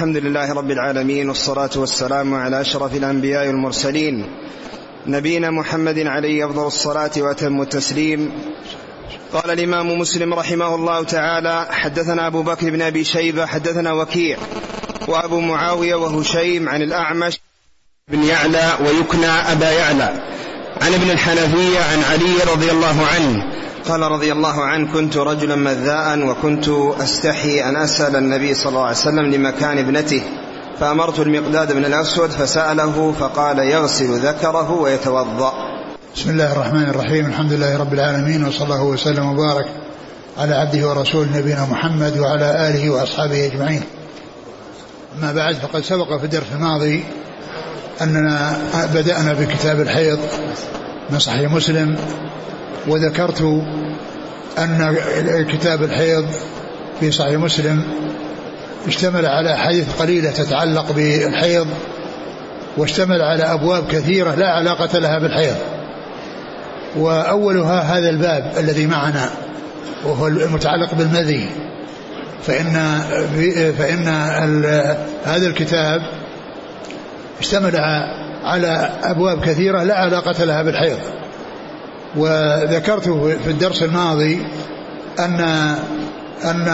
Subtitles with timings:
[0.00, 4.26] الحمد لله رب العالمين والصلاة والسلام على أشرف الأنبياء والمرسلين.
[5.06, 8.32] نبينا محمد عليه أفضل الصلاة وأتم التسليم.
[9.32, 14.38] قال الإمام مسلم رحمه الله تعالى حدثنا أبو بكر بن أبي شيبة حدثنا وكيع
[15.08, 17.40] وأبو معاوية وهشيم عن الأعمش
[18.08, 20.22] بن يعلى ويكنى أبا يعلى.
[20.80, 23.44] عن ابن الحنفية عن علي رضي الله عنه.
[23.88, 26.68] قال رضي الله عنه كنت رجلا مذاء وكنت
[27.00, 30.22] أستحي أن أسأل النبي صلى الله عليه وسلم لمكان ابنته.
[30.80, 35.52] فأمرت المقداد بن الأسود فسأله فقال يغسل ذكره ويتوضأ.
[36.16, 39.66] بسم الله الرحمن الرحيم الحمد لله رب العالمين وصلى الله وسلم وبارك
[40.38, 43.82] على عبده ورسوله نبينا محمد وعلى آله وأصحابه أجمعين.
[45.18, 47.04] أما بعد فقد سبق في الدرس الماضي
[48.02, 48.58] أننا
[48.94, 50.18] بدأنا بكتاب الحيض
[51.10, 51.96] من صحيح مسلم
[52.86, 53.62] وذكرت
[54.58, 54.96] أن
[55.52, 56.26] كتاب الحيض
[57.00, 57.82] في صحيح مسلم
[58.86, 61.66] اشتمل على حديث قليلة تتعلق بالحيض
[62.76, 65.56] واشتمل على أبواب كثيرة لا علاقة لها بالحيض.
[66.96, 69.30] وأولها هذا الباب الذي معنا
[70.04, 71.48] وهو المتعلق بالمذي.
[72.46, 73.00] فإن
[73.78, 74.08] فإن
[75.24, 76.02] هذا الكتاب
[77.40, 77.76] اشتمل
[78.44, 80.98] على أبواب كثيرة لا علاقة لها بالحيض.
[82.16, 83.08] وذكرت
[83.44, 84.46] في الدرس الماضي
[85.18, 85.40] أن
[86.44, 86.68] أن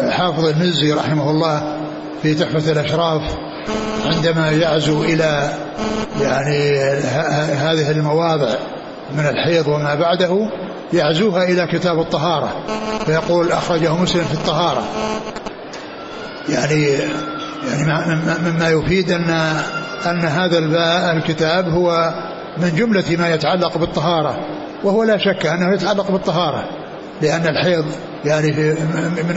[0.00, 1.78] الحافظ المزي رحمه الله
[2.22, 3.22] في تحفة الأشراف
[4.06, 5.54] عندما يعزو إلى
[6.20, 6.78] يعني
[7.54, 8.54] هذه المواضع
[9.14, 10.48] من الحيض وما بعده
[10.92, 12.52] يعزوها إلى كتاب الطهارة
[13.06, 14.82] فيقول أخرجه مسلم في الطهارة.
[16.48, 16.98] يعني
[17.68, 19.30] يعني مما يفيد أن
[20.06, 20.58] أن هذا
[21.12, 22.14] الكتاب هو
[22.58, 24.36] من جملة ما يتعلق بالطهارة
[24.84, 26.64] وهو لا شك أنه يتعلق بالطهارة
[27.22, 27.84] لأن الحيض
[28.24, 28.76] يعني في
[29.28, 29.36] من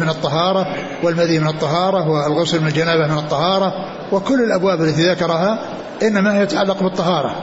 [0.00, 0.66] من الطهارة
[1.02, 3.72] والمذي من الطهارة والغسل من الجنابة من الطهارة
[4.12, 5.58] وكل الأبواب التي ذكرها
[6.02, 7.36] إنما هي تتعلق بالطهارة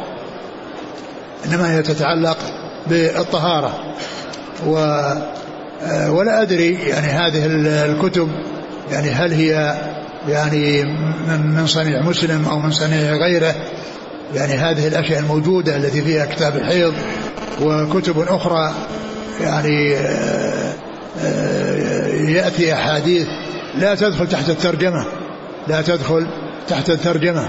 [1.46, 2.38] إنما هي تتعلق
[2.88, 3.74] بالطهارة
[4.68, 4.74] و
[6.10, 7.46] ولا أدري يعني هذه
[7.86, 8.30] الكتب
[8.92, 9.82] يعني هل هي
[10.28, 10.84] يعني
[11.28, 13.56] من صنيع مسلم أو من صنيع غيره؟
[14.34, 16.94] يعني هذه الأشياء الموجودة التي فيها كتاب الحيض
[17.62, 18.74] وكتب أخرى
[19.42, 19.92] يعني
[22.34, 23.28] يأتي أحاديث
[23.78, 25.06] لا تدخل تحت الترجمة
[25.68, 26.28] لا تدخل
[26.68, 27.48] تحت الترجمة.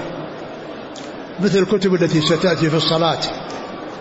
[1.39, 3.19] مثل الكتب التي ستأتي في الصلاة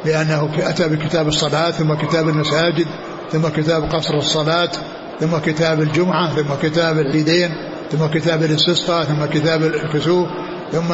[0.04, 2.86] لأنه أتى بكتاب الصلاة ثم كتاب المساجد
[3.32, 4.70] ثم كتاب قصر الصلاة
[5.20, 7.50] ثم كتاب الجمعة ثم كتاب العيدين
[7.92, 10.28] ثم كتاب الاستسقاء ثم كتاب الكسوف
[10.72, 10.92] ثم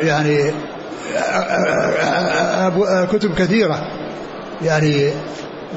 [0.00, 0.52] يعني
[3.12, 3.80] كتب كثيرة.
[4.62, 5.10] يعني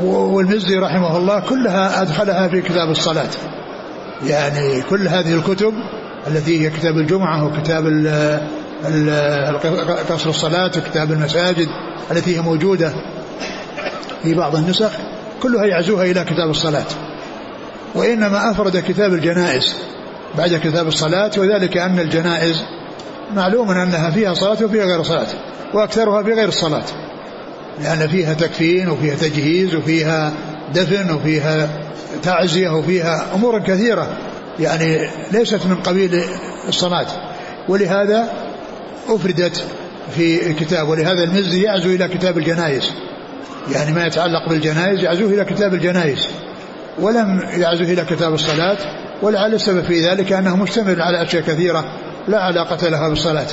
[0.03, 3.29] والمزي رحمه الله كلها أدخلها في كتاب الصلاة.
[4.27, 5.73] يعني كل هذه الكتب
[6.27, 7.85] التي هي كتاب الجمعة وكتاب
[10.09, 11.67] قصر الصلاة وكتاب المساجد
[12.11, 12.93] التي هي موجودة
[14.23, 14.91] في بعض النسخ
[15.41, 16.85] كلها يعزوها إلى كتاب الصلاة.
[17.95, 19.75] وإنما أفرد كتاب الجنائز
[20.37, 22.63] بعد كتاب الصلاة وذلك أن الجنائز
[23.35, 25.27] معلوم أنها فيها صلاة وفيها غير صلاة
[25.73, 26.83] وأكثرها في غير الصلاة
[27.83, 30.33] لأن فيها تكفين وفيها تجهيز وفيها
[30.73, 31.69] دفن وفيها
[32.23, 34.17] تعزية وفيها أمور كثيرة
[34.59, 36.23] يعني ليست من قبيل
[36.67, 37.07] الصلاة.
[37.69, 38.29] ولهذا
[39.09, 39.63] أفردت
[40.15, 42.91] في كتاب ولهذا المزي يعزو إلى كتاب الجنائز
[43.73, 46.27] يعني ما يتعلق بالجنائز يعزوه إلى كتاب الجنائز.
[46.99, 48.77] ولم يعزوه إلى كتاب الصلاة
[49.21, 51.85] ولعل السبب في ذلك أنه مشتمل على أشياء كثيرة
[52.27, 53.47] لا علاقة لها بالصلاة.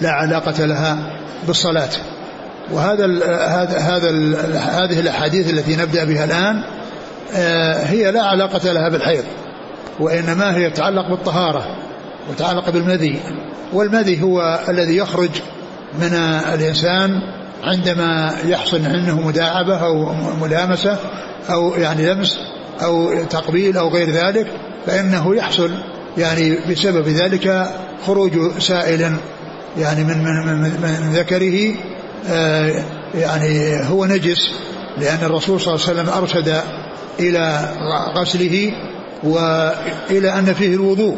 [0.00, 0.98] لا علاقة لها
[1.46, 1.88] بالصلاة.
[2.72, 6.62] وهذا ال هذا هذا ال هذه الأحاديث التي نبدأ بها الآن
[7.86, 9.24] هي لا علاقة لها بالحيض
[10.00, 11.76] وإنما هي تتعلق بالطهارة
[12.30, 13.20] وتتعلق بالمذي.
[13.72, 15.30] والمذي هو الذي يخرج
[15.98, 16.14] من
[16.54, 17.20] الإنسان
[17.64, 20.98] عندما يحصل عنه مداعبة أو ملامسة
[21.50, 22.38] أو يعني لمس
[22.82, 24.46] أو تقبيل أو غير ذلك
[24.86, 25.70] فإنه يحصل
[26.18, 27.70] يعني بسبب ذلك
[28.06, 29.16] خروج سائل
[29.78, 31.74] يعني من من من, من ذكره
[32.28, 32.84] آه
[33.14, 34.52] يعني هو نجس
[34.98, 36.60] لأن الرسول صلى الله عليه وسلم أرشد
[37.20, 37.68] إلى
[38.16, 38.72] غسله
[39.22, 41.16] وإلى أن فيه الوضوء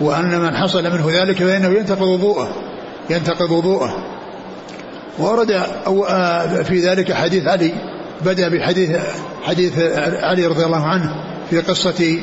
[0.00, 2.48] وأن من حصل منه ذلك فإنه ينتقض وضوءه
[3.10, 4.13] ينتقض وضوءه.
[5.18, 5.62] ورد
[6.64, 7.72] في ذلك حديث علي
[8.24, 8.90] بدأ بحديث
[9.42, 9.78] حديث
[10.22, 11.10] علي رضي الله عنه
[11.50, 12.18] في قصة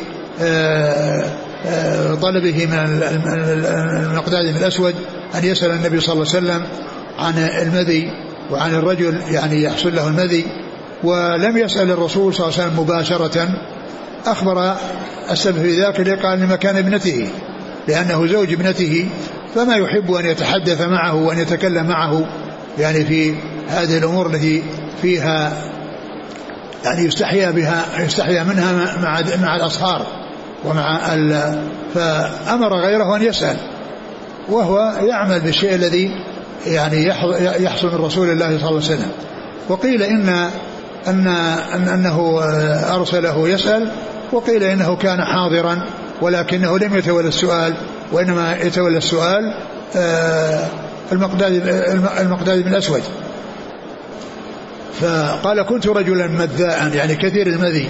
[2.21, 3.03] طلبه من
[4.11, 4.95] المقداد الأسود
[5.35, 6.63] أن يسأل النبي صلى الله عليه وسلم
[7.19, 8.11] عن المذي
[8.51, 10.45] وعن الرجل يعني يحصل له المذي
[11.03, 13.49] ولم يسأل الرسول صلى الله عليه وسلم مباشرة
[14.25, 14.75] أخبر
[15.31, 17.29] السبب في ذاك قال لمكان ابنته
[17.87, 19.09] لأنه زوج ابنته
[19.55, 22.25] فما يحب أن يتحدث معه وأن يتكلم معه
[22.77, 23.35] يعني في
[23.68, 24.63] هذه الأمور التي
[25.01, 25.53] فيها
[26.85, 30.06] يعني يستحيا بها يستحيا منها مع مع الأصهار
[30.65, 31.56] ومع ال
[31.95, 33.57] فأمر غيره أن يسأل
[34.50, 36.12] وهو يعمل بالشيء الذي
[36.68, 37.07] يعني
[37.63, 39.12] يحصل من رسول الله صلى الله عليه وسلم.
[39.69, 40.29] وقيل إن
[41.07, 41.27] أن,
[41.73, 42.39] أن أنه
[42.95, 43.91] أرسله يسأل
[44.31, 45.85] وقيل إنه كان حاضرا
[46.21, 47.73] ولكنه لم يتولى السؤال
[48.12, 49.53] وإنما يتولى السؤال
[49.95, 50.65] آه،
[51.11, 51.53] المقداد
[52.19, 53.01] المقداد بن الأسود.
[55.01, 57.89] فقال كنت رجلا مذاء يعني كثير المذي.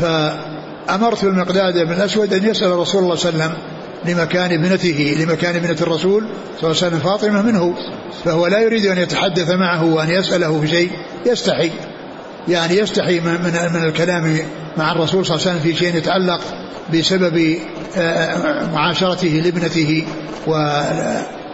[0.00, 3.62] فأمرت المقداد بن الأسود أن يسأل رسول الله صلى الله عليه وسلم
[4.04, 6.22] لمكان ابنته لمكان ابنة الرسول
[6.60, 7.74] صلى الله عليه وسلم فاطمة منه.
[8.24, 10.90] فهو لا يريد أن يتحدث معه وأن يسأله في شيء
[11.26, 11.70] يستحي.
[12.48, 13.32] يعني يستحي من,
[13.74, 14.38] من الكلام
[14.76, 16.40] مع الرسول صلى الله عليه وسلم في شيء يتعلق
[16.94, 17.58] بسبب
[17.96, 20.06] آه، معاشرته لابنته
[20.46, 20.52] و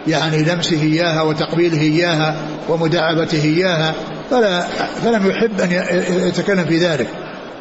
[0.07, 2.35] يعني لمسه إياها وتقبيله إياها
[2.69, 3.93] ومداعبته إياها
[4.31, 4.61] فلا
[5.03, 5.71] فلم يحب أن
[6.27, 7.07] يتكلم في ذلك.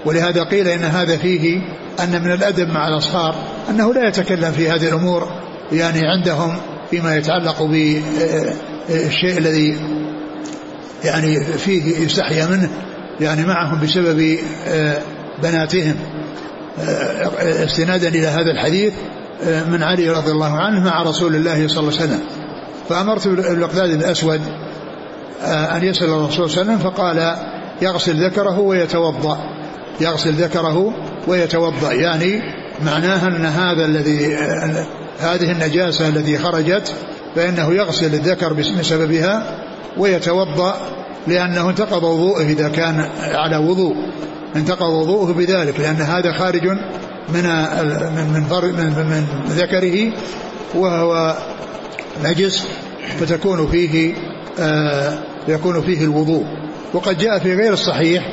[0.06, 1.60] ولهذا قيل إن هذا فيه
[2.00, 3.34] أن من الأدب مع الأصهار
[3.70, 5.28] أنه لا يتكلم في هذه الأمور
[5.72, 6.56] يعني عندهم
[6.90, 9.80] فيما يتعلق بالشيء الذي
[11.04, 12.70] يعني فيه يستحيا منه
[13.20, 14.38] يعني معهم بسبب
[15.42, 15.96] بناتهم.
[17.38, 18.92] استنادا إلى هذا الحديث
[19.44, 22.20] من علي رضي الله عنه مع رسول الله صلى الله عليه وسلم.
[22.88, 24.40] فأمرت المقداد الأسود
[25.44, 27.36] أن يسأل الرسول صلى الله عليه وسلم فقال
[27.82, 29.38] يغسل ذكره ويتوضأ.
[30.00, 30.94] يغسل ذكره
[31.26, 32.42] ويتوضأ يعني
[32.84, 34.36] معناها أن هذا الذي
[35.20, 36.94] هذه النجاسة التي خرجت
[37.36, 39.58] فإنه يغسل الذكر بسببها
[39.96, 40.76] ويتوضأ
[41.26, 43.96] لأنه انتقض وضوءه إذا كان على وضوء.
[44.56, 46.78] انتقض وضوءه بذلك لأن هذا خارج
[47.28, 47.42] من
[48.14, 48.46] من
[48.76, 50.12] من, من, ذكره
[50.74, 51.36] وهو
[52.24, 52.66] نجس
[53.20, 54.14] فتكون فيه
[54.60, 56.44] آه يكون فيه الوضوء.
[56.94, 58.24] وقد جاء في غير الصحيح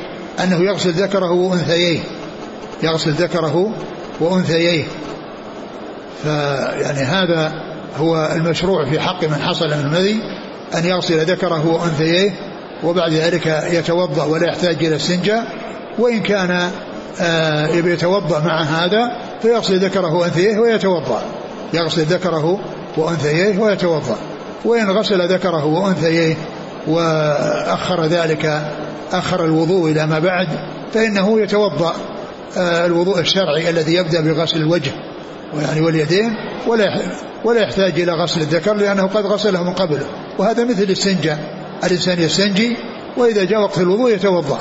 [0.44, 1.98] أنه يغسل ذكره وأنثييه.
[2.82, 3.72] يغسل ذكره
[4.20, 4.84] وأنثييه.
[6.22, 7.52] فيعني هذا
[7.96, 10.20] هو المشروع في حق من حصل من المذي
[10.74, 12.34] أن يغسل ذكره وأنثييه
[12.84, 15.46] وبعد ذلك يتوضأ ولا يحتاج إلى استنجاء
[15.98, 16.70] وإن كان
[17.74, 19.12] يتوضأ مع هذا
[19.42, 21.22] فيغسل ذكره وأنثيه ويتوضأ.
[21.74, 22.60] يغسل ذكره
[22.96, 24.16] وأنثيه ويتوضأ.
[24.64, 26.36] وإن غسل ذكره وأنثيه
[26.86, 28.62] وأخر ذلك
[29.12, 30.48] أخر الوضوء إلى ما بعد
[30.94, 31.94] فإنه يتوضأ
[32.56, 34.90] آه الوضوء الشرعي الذي يبدأ بغسل الوجه
[35.62, 36.30] يعني واليدين
[36.66, 36.84] ولا
[37.44, 39.98] ولا يحتاج إلى غسل الذكر لأنه قد غسله من قبل
[40.38, 41.38] وهذا مثل الاستنجاء.
[41.84, 42.76] الإنسان يستنجي
[43.16, 44.58] وإذا جاء وقت الوضوء يتوضأ.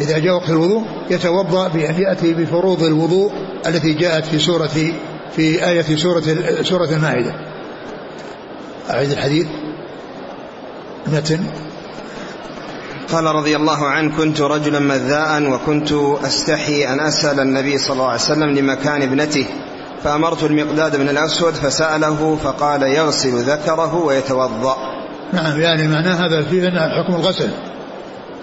[0.00, 3.32] إذا جاء وقت الوضوء يتوضأ بأن يأتي بفروض الوضوء
[3.66, 4.70] التي جاءت في سورة
[5.36, 6.22] في آية سورة
[6.62, 7.34] سورة المائدة.
[8.90, 9.46] أعيد الحديث.
[11.06, 11.40] متن
[13.12, 15.92] قال رضي الله عنه كنت رجلا مذاء وكنت
[16.24, 19.46] أستحي أن أسأل النبي صلى الله عليه وسلم لمكان ابنته.
[20.04, 24.76] فأمرت المقداد بن الأسود فسأله فقال يغسل ذكره ويتوضأ.
[25.32, 27.50] نعم يعني معناه هذا فيه حكم الغسل.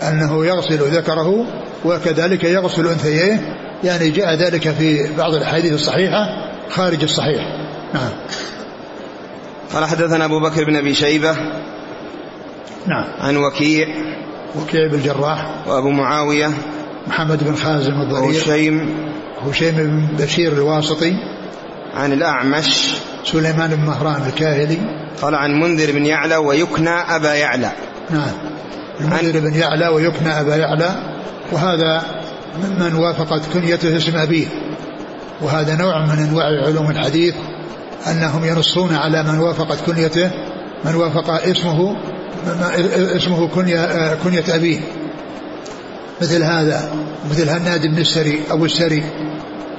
[0.03, 1.45] أنه يغسل ذكره
[1.85, 6.25] وكذلك يغسل أنثييه يعني جاء ذلك في بعض الأحاديث الصحيحة
[6.69, 7.41] خارج الصحيح.
[7.93, 8.11] نعم.
[9.73, 11.35] قال حدثنا أبو بكر بن أبي شيبة.
[12.87, 13.05] نعم.
[13.19, 13.87] عن وكيع.
[14.55, 15.67] وكيع بن الجراح.
[15.67, 16.51] وأبو معاوية.
[17.07, 18.23] محمد بن خازم الضرير.
[18.23, 18.95] وهشيم.
[19.41, 21.13] هشيم بن بشير الواسطي.
[21.95, 22.95] عن الأعمش.
[23.25, 24.77] سليمان بن مهران الكاهلي.
[25.21, 27.71] قال عن منذر بن يعلى ويكنى أبا يعلى.
[28.09, 28.31] نعم.
[29.01, 30.89] المنذر بن يعلى ويكنى أبا يعلى
[31.51, 32.01] وهذا
[32.63, 34.47] ممن وافقت كنيته اسم أبيه.
[35.41, 37.35] وهذا نوع من أنواع علوم الحديث
[38.11, 40.31] أنهم ينصون على من وافقت كنيته
[40.85, 41.95] من وافق اسمه
[43.15, 44.79] اسمه كنية, كنية أبيه.
[46.21, 46.91] مثل هذا
[47.31, 49.03] مثل هناد بن السري أبو السري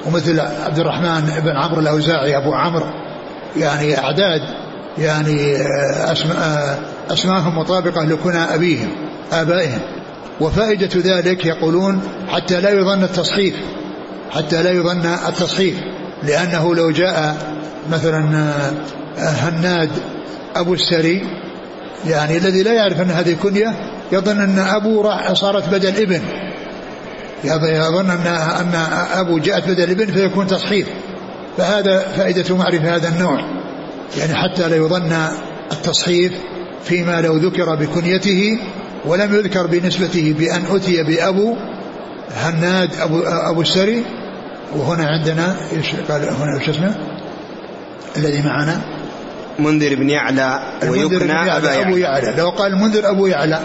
[0.07, 2.85] ومثل عبد الرحمن بن عمرو الأوزاعي أبو عمرو.
[3.57, 4.41] يعني أعداد
[4.97, 5.55] يعني
[6.11, 6.79] أسماء
[7.11, 8.89] أسماءهم مطابقة لكنى أبيهم.
[9.31, 9.79] آبائهم.
[10.41, 13.55] وفائدة ذلك يقولون حتى لا يظن التصحيف
[14.31, 15.75] حتى لا يظن التصحيف.
[16.23, 17.37] لأنه لو جاء
[17.91, 18.51] مثلا
[19.17, 19.89] هناد
[20.55, 21.21] أبو السري
[22.07, 23.73] يعني الذي لا يعرف أن هذه كنية
[24.11, 26.21] يظن أن أبو صارت بدل ابن.
[27.43, 28.75] يظن أن أن
[29.13, 30.87] أبو جاءت بدل ابن فيكون تصحيف.
[31.57, 33.39] فهذا فائدة معرفة هذا النوع.
[34.17, 35.13] يعني حتى لا يظن
[35.71, 36.33] التصحيف
[36.83, 38.59] فيما لو ذكر بكنيته
[39.05, 41.55] ولم يذكر بنسبته بأن أتي بأبو
[42.35, 44.03] هناد أبو, أبو السري.
[44.75, 46.95] وهنا عندنا إيش قال هنا إيش اسمه؟
[48.17, 48.81] الذي معنا.
[49.59, 52.33] منذر بن يعلى ويكنى أبا أبو يعلى.
[52.37, 53.59] لو قال المنذر أبو يعلى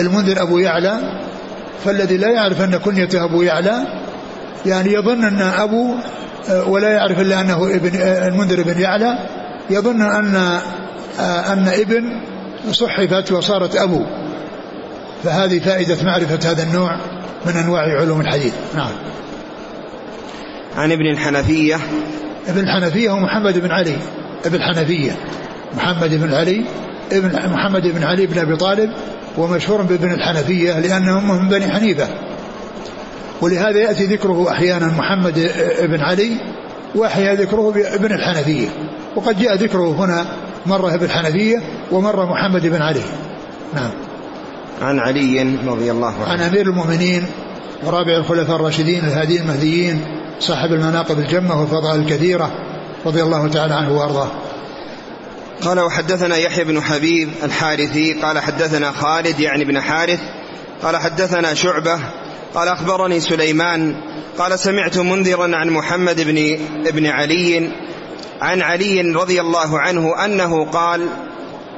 [0.00, 1.20] المنذر أبو يعلى
[1.84, 3.86] فالذي لا يعرف أن كنيته أبو يعلى
[4.66, 5.94] يعني يظن أن أبو
[6.66, 9.18] ولا يعرف إلا أنه ابن المنذر بن يعلى
[9.70, 10.36] يظن أن
[11.20, 12.20] أن ابن
[12.72, 14.04] صحفت وصارت أبو.
[15.24, 16.96] فهذه فائدة معرفة هذا النوع
[17.46, 18.52] من أنواع علوم الحديث.
[18.74, 18.92] نعم.
[20.76, 21.78] عن ابن الحنفية.
[22.48, 23.96] ابن الحنفية هو محمد بن علي.
[24.44, 25.16] ابن الحنفية.
[25.76, 26.64] محمد بن علي.
[27.12, 28.90] ابن محمد بن علي بن أبي طالب.
[29.38, 32.08] ومشهور بابن الحنفية لأنهم من بني حنيفة.
[33.40, 35.50] ولهذا يأتي ذكره أحيانا محمد
[35.82, 36.30] بن علي
[36.94, 38.68] وأحيانا ذكره بابن الحنفية.
[39.16, 40.26] وقد جاء ذكره هنا
[40.66, 41.62] مرة ابن الحنفية
[41.92, 43.02] ومرة محمد بن علي.
[43.74, 43.90] نعم.
[44.82, 46.32] عن علي رضي الله عنه.
[46.32, 47.26] عن أمير المؤمنين
[47.84, 50.04] ورابع الخلفاء الراشدين الهادين المهديين
[50.40, 52.50] صاحب المناقب الجمة والفضائل الكثيرة
[53.06, 54.30] رضي الله تعالى عنه وأرضاه.
[55.62, 60.20] قال وحدثنا يحيى بن حبيب الحارثي قال حدثنا خالد يعني بن حارث
[60.82, 61.98] قال حدثنا شعبة
[62.54, 63.96] قال أخبرني سليمان
[64.38, 67.70] قال سمعت منذرا عن محمد بن ابن علي
[68.42, 71.08] عن علي رضي الله عنه أنه قال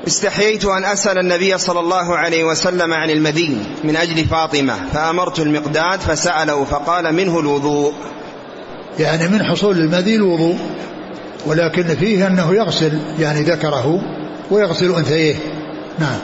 [0.06, 6.00] استحييت أن أسأل النبي صلى الله عليه وسلم عن المدين من أجل فاطمة فأمرت المقداد
[6.00, 7.92] فسأله فقال منه الوضوء.
[8.98, 10.58] يعني من حصول المدي الوضوء
[11.46, 14.02] ولكن فيه أنه يغسل يعني ذكره
[14.50, 15.34] ويغسل أنثيه.
[15.98, 16.18] نعم.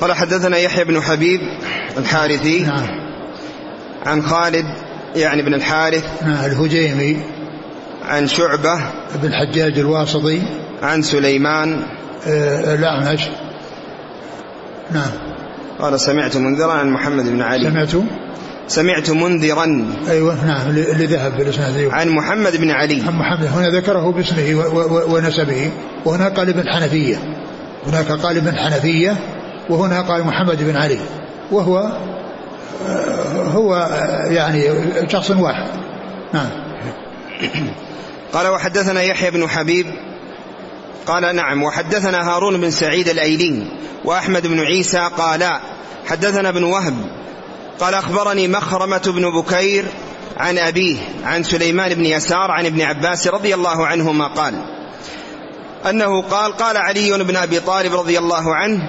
[0.00, 1.40] قال حدثنا يحيى بن حبيب
[1.98, 2.86] الحارثي نعم.
[4.06, 4.66] عن خالد
[5.16, 7.22] يعني بن الحارث نعم الهجيمي
[8.04, 8.80] عن شعبة
[9.14, 10.42] بن الحجاج الواسطي
[10.82, 11.82] عن سليمان
[12.26, 13.20] الأعمش
[14.90, 15.10] نعم.
[15.80, 17.64] قال سمعت منذرا عن محمد بن علي.
[17.64, 18.04] سمعت؟
[18.68, 19.86] سمعت منذرا.
[20.08, 21.94] أيوه نعم اللي ذهب بالإسناد أيوة.
[21.94, 23.02] عن محمد بن علي.
[23.06, 23.46] عن محمد.
[23.46, 24.64] هنا ذكره باسمه
[25.08, 25.70] ونسبه.
[26.04, 27.16] وهنا قال ابن حنفية.
[27.86, 29.16] هناك قال ابن حنفية
[29.70, 30.98] وهنا قال محمد بن علي.
[31.50, 31.92] وهو
[33.54, 33.76] هو
[34.30, 34.64] يعني
[35.08, 35.68] شخص واحد.
[36.32, 36.48] نعم.
[38.32, 39.86] قال وحدثنا يحيى بن حبيب.
[41.08, 43.70] قال نعم وحدثنا هارون بن سعيد الايلين
[44.04, 45.60] وأحمد بن عيسى قالا
[46.06, 46.94] حدثنا ابن وهب
[47.80, 49.84] قال أخبرني مخرمة بن بكير
[50.36, 54.54] عن أبيه عن سليمان بن يسار عن ابن عباس رضي الله عنهما قال
[55.90, 58.82] أنه قال قال علي بن أبي طالب رضي الله عنه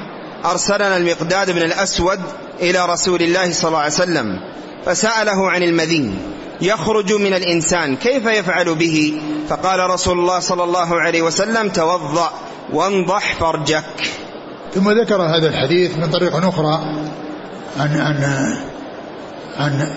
[0.45, 2.19] أرسلنا المقداد بن الأسود
[2.61, 4.39] إلى رسول الله صلى الله عليه وسلم
[4.85, 6.19] فسأله عن المذين
[6.61, 7.95] يخرج من الإنسان.
[7.95, 12.31] كيف يفعل به؟ فقال رسول الله صلى الله عليه وسلم توضأ
[12.73, 14.11] وانضح فرجك.
[14.73, 16.79] ثم ذكر هذا الحديث من طريق أخرى
[17.79, 18.23] عن عن
[19.57, 19.87] عن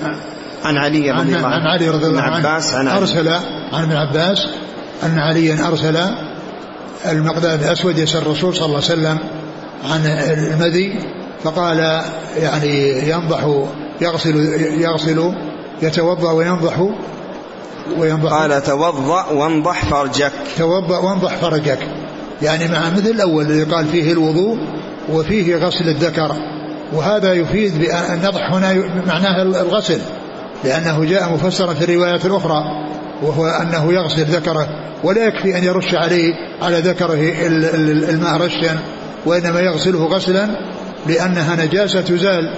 [0.64, 1.57] عن علي رضي الله عنه.
[1.57, 2.49] عن علي رضي الله عنه.
[2.49, 3.28] عباس عن أرسل
[3.73, 4.47] عن ابن عباس
[5.02, 5.99] أن عليا أرسل
[7.07, 9.19] المقداد الأسود يسأل الرسول صلى الله عليه وسلم
[9.85, 10.99] عن المذي
[11.45, 12.02] فقال
[12.37, 13.64] يعني ينضح
[14.00, 14.37] يغسل
[14.81, 15.35] يغسل
[15.83, 16.89] يتوضأ وينضح
[17.99, 18.33] وينضح.
[18.33, 20.33] قال توضأ وانضح فرجك.
[20.59, 21.79] توضأ وانضح فرجك.
[22.43, 24.59] يعني مع مثل الأول اللي قال فيه الوضوء
[25.12, 26.37] وفيه غسل الذكر.
[26.93, 28.75] وهذا يفيد بأن النضح هنا
[29.07, 30.01] معناه الغسل
[30.65, 32.65] لأنه جاء مفسرا في الروايات الأخرى
[33.23, 34.69] وهو أنه يغسل ذكره
[35.05, 37.33] ولا يكفي أن يرش عليه على ذكره
[38.11, 38.79] الماء رشا
[39.27, 40.49] وإنما يغسله غسلا
[41.07, 42.51] لأنها نجاسة تزال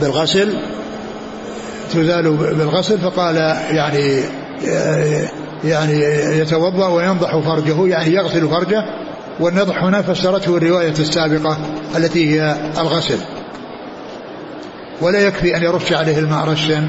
[0.00, 0.54] بالغسل
[1.92, 3.36] تزال بالغسل فقال
[3.70, 4.22] يعني
[5.64, 6.00] يعني
[6.38, 8.84] يتوضأ وينضح فرجه يعني يغسل فرجه
[9.40, 11.58] والنضح هنا فسرته الرواية السابقة
[11.96, 13.18] التي هي الغسل.
[15.00, 16.88] ولا يكفي أن يرش عليه الماء رشا.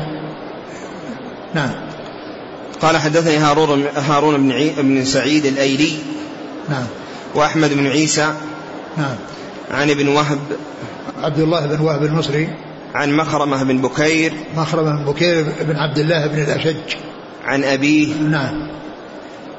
[1.53, 1.72] نعم.
[2.81, 5.91] قال حدثني هارون هارون بن عي بن سعيد الأيلي.
[6.70, 6.86] نعم.
[7.36, 8.34] وأحمد بن عيسى.
[8.98, 9.15] نعم.
[9.72, 10.39] عن ابن وهب.
[11.24, 12.50] عبد الله بن وهب المصري.
[12.93, 14.33] عن مخرمة بن بكير.
[14.55, 16.95] مخرمة بن بكير بن عبد الله بن الأشج.
[17.45, 18.13] عن أبيه.
[18.15, 18.67] نعم.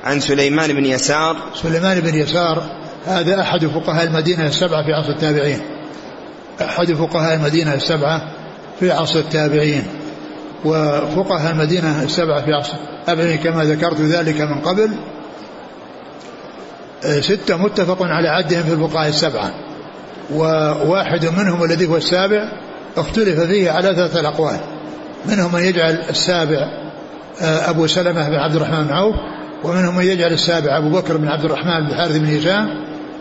[0.05, 1.37] عن سليمان بن يسار.
[1.55, 2.62] سليمان بن يسار
[3.07, 5.61] هذا أحد فقهاء المدينة السبعة في عصر التابعين.
[6.61, 8.23] أحد فقهاء المدينة السبعة
[8.81, 9.87] في عصر التابعين.
[10.65, 12.77] وفقهاء المدينة السبعة في عصر.
[13.01, 14.91] التابعين كما ذكرت ذلك من قبل.
[17.21, 19.51] ستة متفق على عدهم في الفقهاء السبعة.
[20.35, 22.53] وواحد منهم الذي هو السابع
[22.97, 24.61] اختلف فيه على ثلاثة الأقوال.
[25.27, 26.83] منهم من يجعل السابع
[27.41, 29.15] أبو سلمة بن عبد الرحمن بن عوف
[29.65, 32.69] ومنهم من يجعل السابع أبو بكر بن عبد الرحمن بن حارث بن هشام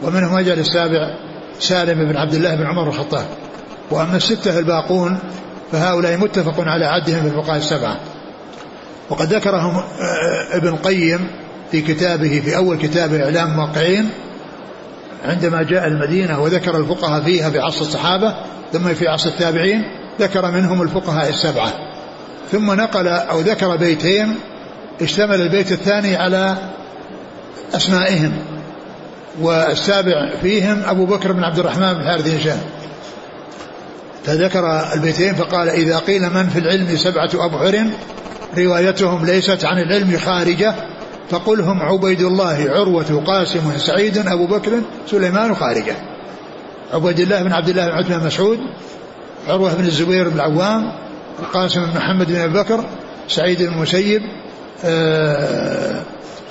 [0.04, 1.16] ومنهم يجعل السابع
[1.60, 3.26] سالم بن عبد الله بن عمر الخطاب.
[3.92, 5.18] وأما الستة الباقون
[5.72, 7.98] فهؤلاء متفق على عدهم في الفقهاء السبعة.
[9.10, 11.28] وقد ذكرهم آه، ابن قيم
[11.72, 14.10] في كتابه في أول كتابه إعلام الموقعين
[15.26, 18.36] عندما جاء المدينة وذكر الفقهاء فيها في عصر الصحابة
[18.74, 19.84] ثم في عصر التابعين
[20.20, 21.74] ذكر منهم الفقهاء السبعة.
[22.52, 24.36] ثم نقل أو ذكر بيتين
[25.02, 26.58] اشتمل البيت الثاني على
[27.76, 28.32] أسمائهم
[29.42, 32.60] والسابع فيهم أبو بكر بن عبد الرحمن بن حارث هشام.
[34.24, 37.86] فذكر البيتين فقال إذا قيل من في العلم سبعة أبحر
[38.58, 40.76] روايتهم ليست عن العلم خارجة
[41.30, 45.96] فقل هم عبيد الله عروة قاسم سعيد أبو بكر سليمان خارجة.
[46.94, 48.60] عبيد الله بن عبد الله بن عثمان مسعود
[49.48, 50.92] عروة بن الزبير بن العوام
[51.40, 52.86] القاسم بن محمد بن أبي بكر
[53.28, 54.22] سعيد بن المسيب
[54.86, 56.02] آه،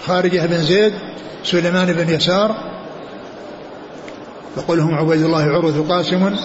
[0.07, 0.93] خارجة بن زيد
[1.45, 2.71] سليمان بن يسار.
[4.57, 6.37] فقل هم عبيد الله عروة قاسم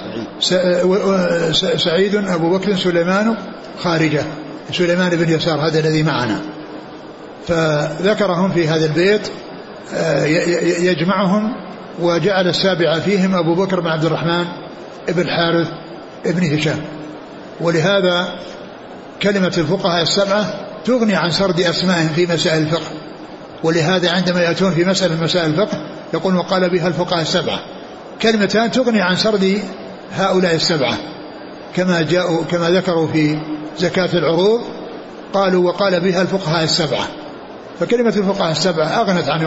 [1.78, 3.38] سعيد أبو بكر سليمان
[3.84, 4.24] خارجة
[4.72, 6.42] سليمان بن يسار هذا الذي معنا.
[7.48, 9.28] فذكرهم في هذا البيت
[9.94, 10.26] آه،
[10.80, 11.65] يجمعهم
[12.00, 14.46] وجعل السابع فيهم أبو بكر بن عبد الرحمن
[15.08, 15.68] بن حارث
[16.26, 16.82] بن هشام.
[17.62, 18.40] ولهذا
[19.22, 20.46] كلمة الفقهاء السبعة
[20.86, 22.92] تغني عن سرد أسمائهم في مسائل الفقه.
[23.64, 25.78] ولهذا عندما يأتون في مسألة مسائل الفقه
[26.14, 27.60] يقول وقال بها الفقهاء السبعة.
[28.22, 29.60] كلمتان تغني عن سرد
[30.14, 30.98] هؤلاء السبعة.
[31.76, 33.40] كما جاءوا كما ذكروا في
[33.78, 34.62] زكاة العروض
[35.34, 37.08] قالوا وقال بها الفقهاء السبعة.
[37.80, 39.42] فكلمة الفقهاء السبعة أغنت عن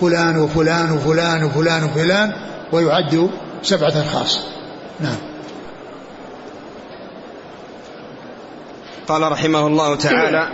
[0.00, 2.32] فلان وفلان وفلان وفلان وفلان
[2.72, 3.30] ويعد
[3.62, 4.40] سبعة أشخاص
[5.00, 5.16] نعم.
[9.08, 10.48] قال رحمه الله تعالى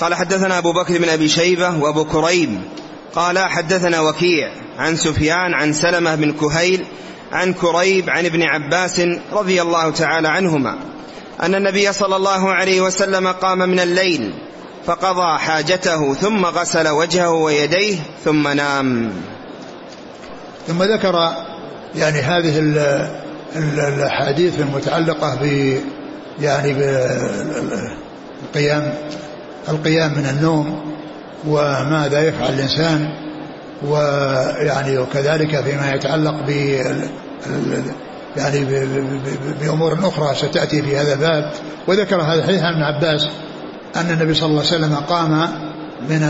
[0.00, 2.60] قال حدثنا أبو بكر بن أبي شيبة وأبو كريب
[3.14, 6.86] قال حدثنا وكيع عن سفيان عن سلمة بن كهيل
[7.32, 10.78] عن كريب عن ابن عباس رضي الله تعالى عنهما
[11.42, 14.34] أن النبي صلى الله عليه وسلم قام من الليل
[14.86, 19.12] فقضى حاجته ثم غسل وجهه ويديه ثم نام.
[20.66, 21.32] ثم ذكر
[21.94, 22.58] يعني هذه
[23.88, 25.76] الأحاديث المتعلقة ب
[26.40, 26.74] يعني
[28.44, 28.94] بالقيام
[29.68, 30.94] القيام من النوم
[31.46, 33.08] وماذا يفعل الإنسان
[33.86, 36.50] ويعني وكذلك فيما يتعلق ب
[38.36, 38.64] يعني
[39.60, 41.50] بأمور أخرى ستأتي في هذا الباب.
[41.88, 43.28] وذكر هذا الحديث عن ابن عباس
[43.96, 45.48] أن النبي صلى الله عليه وسلم قام
[46.08, 46.22] من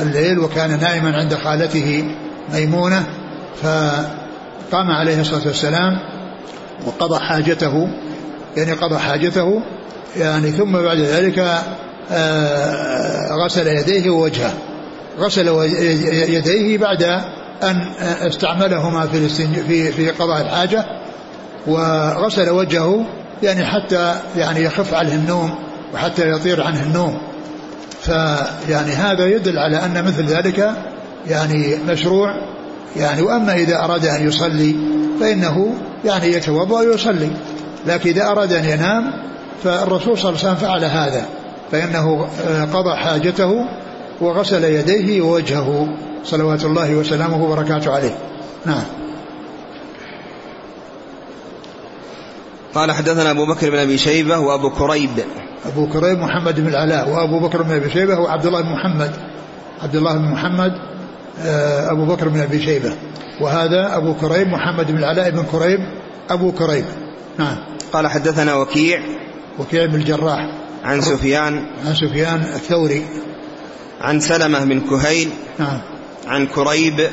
[0.00, 2.04] الليل وكان نائما عند خالته
[2.54, 3.06] ميمونة
[3.62, 5.98] فقام عليه الصلاة والسلام
[6.86, 7.88] وقضى حاجته
[8.56, 9.62] يعني قضى حاجته
[10.16, 11.38] يعني ثم بعد ذلك
[12.12, 14.52] آه، غسل يديه ووجهه.
[15.18, 15.48] غسل
[16.28, 17.02] يديه بعد
[17.62, 20.84] أن استعملهما في في في قضاء الحاجة
[21.66, 23.06] وغسل وجهه
[23.42, 25.54] يعني حتى يعني يخف عليه النوم.
[25.94, 27.18] وحتى يطير عنه النوم.
[28.00, 30.72] فيعني هذا يدل على أن مثل ذلك
[31.28, 32.30] يعني مشروع.
[32.96, 34.74] يعني وأما إذا أراد أن يصلي
[35.20, 35.74] فإنه
[36.04, 37.30] يعني يتوضأ ويصلي.
[37.86, 39.12] لكن إذا أراد أن ينام
[39.64, 41.26] فالرسول صلى الله عليه وسلم فعل هذا.
[41.72, 42.28] فإنه
[42.72, 43.54] قضى حاجته
[44.20, 45.88] وغسل يديه ووجهه.
[46.24, 48.18] صلوات الله وسلامه وبركاته عليه.
[48.66, 48.84] نعم.
[52.74, 55.10] قال حدثنا أبو بكر بن أبي شيبة وأبو كريب.
[55.66, 59.10] أبو كريب محمد بن العلاء وأبو بكر بن أبي شيبة وعبد الله بن محمد.
[59.82, 60.72] عبد الله بن محمد
[61.40, 62.92] آه، أبو بكر بن أبي شيبة.
[63.40, 65.80] وهذا أبو كريب محمد بن العلاء بن كريب
[66.30, 66.84] أبو كريب
[67.38, 67.56] نعم.
[67.92, 69.00] قال حدثنا وكيع.
[69.58, 70.50] وكيع بن الجراح.
[70.84, 71.66] عن سفيان.
[71.86, 73.04] عن سفيان الثوري.
[74.00, 75.30] عن سلمة بن كهيل.
[75.58, 75.78] نعم.
[76.26, 77.10] عن كريب.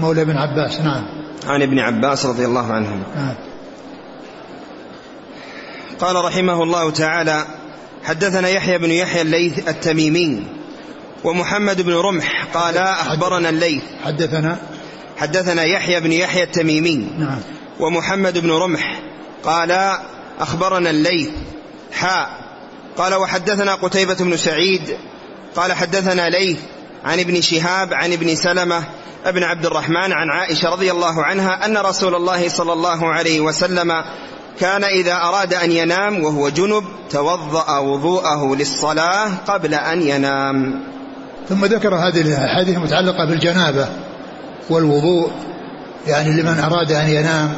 [0.00, 1.04] مولى بن عباس نعم.
[1.46, 3.34] عن ابن عباس رضي الله عنهم نعم.
[6.00, 7.44] قال رحمه الله تعالى
[8.04, 10.42] حدثنا يحيى بن يحيى الليث التميمي
[11.24, 13.82] ومحمد بن رمح قال أخبرنا الليث.
[14.04, 14.58] حدثنا
[15.16, 17.40] حدثنا يحيى بن يحيى التميمي نعم.
[17.80, 19.00] ومحمد بن رمح
[19.44, 19.96] قال
[20.40, 21.30] أخبرنا الليث.
[21.92, 22.30] حاء.
[22.96, 24.96] قال وحدثنا قتيبة بن سعيد.
[25.56, 26.58] قال حدثنا ليث
[27.04, 28.84] عن ابن شهاب عن ابن سلمة
[29.24, 33.92] ابن عبد الرحمن عن عائشة رضي الله عنها أن رسول الله صلى الله عليه وسلم
[34.60, 40.80] كان إذا أراد أن ينام وهو جنب توضأ وضوءه للصلاة قبل أن ينام.
[41.48, 43.88] ثم ذكر هذه الأحاديث المتعلقة بالجنابة
[44.70, 45.30] والوضوء
[46.06, 47.52] يعني لمن أراد أن ينام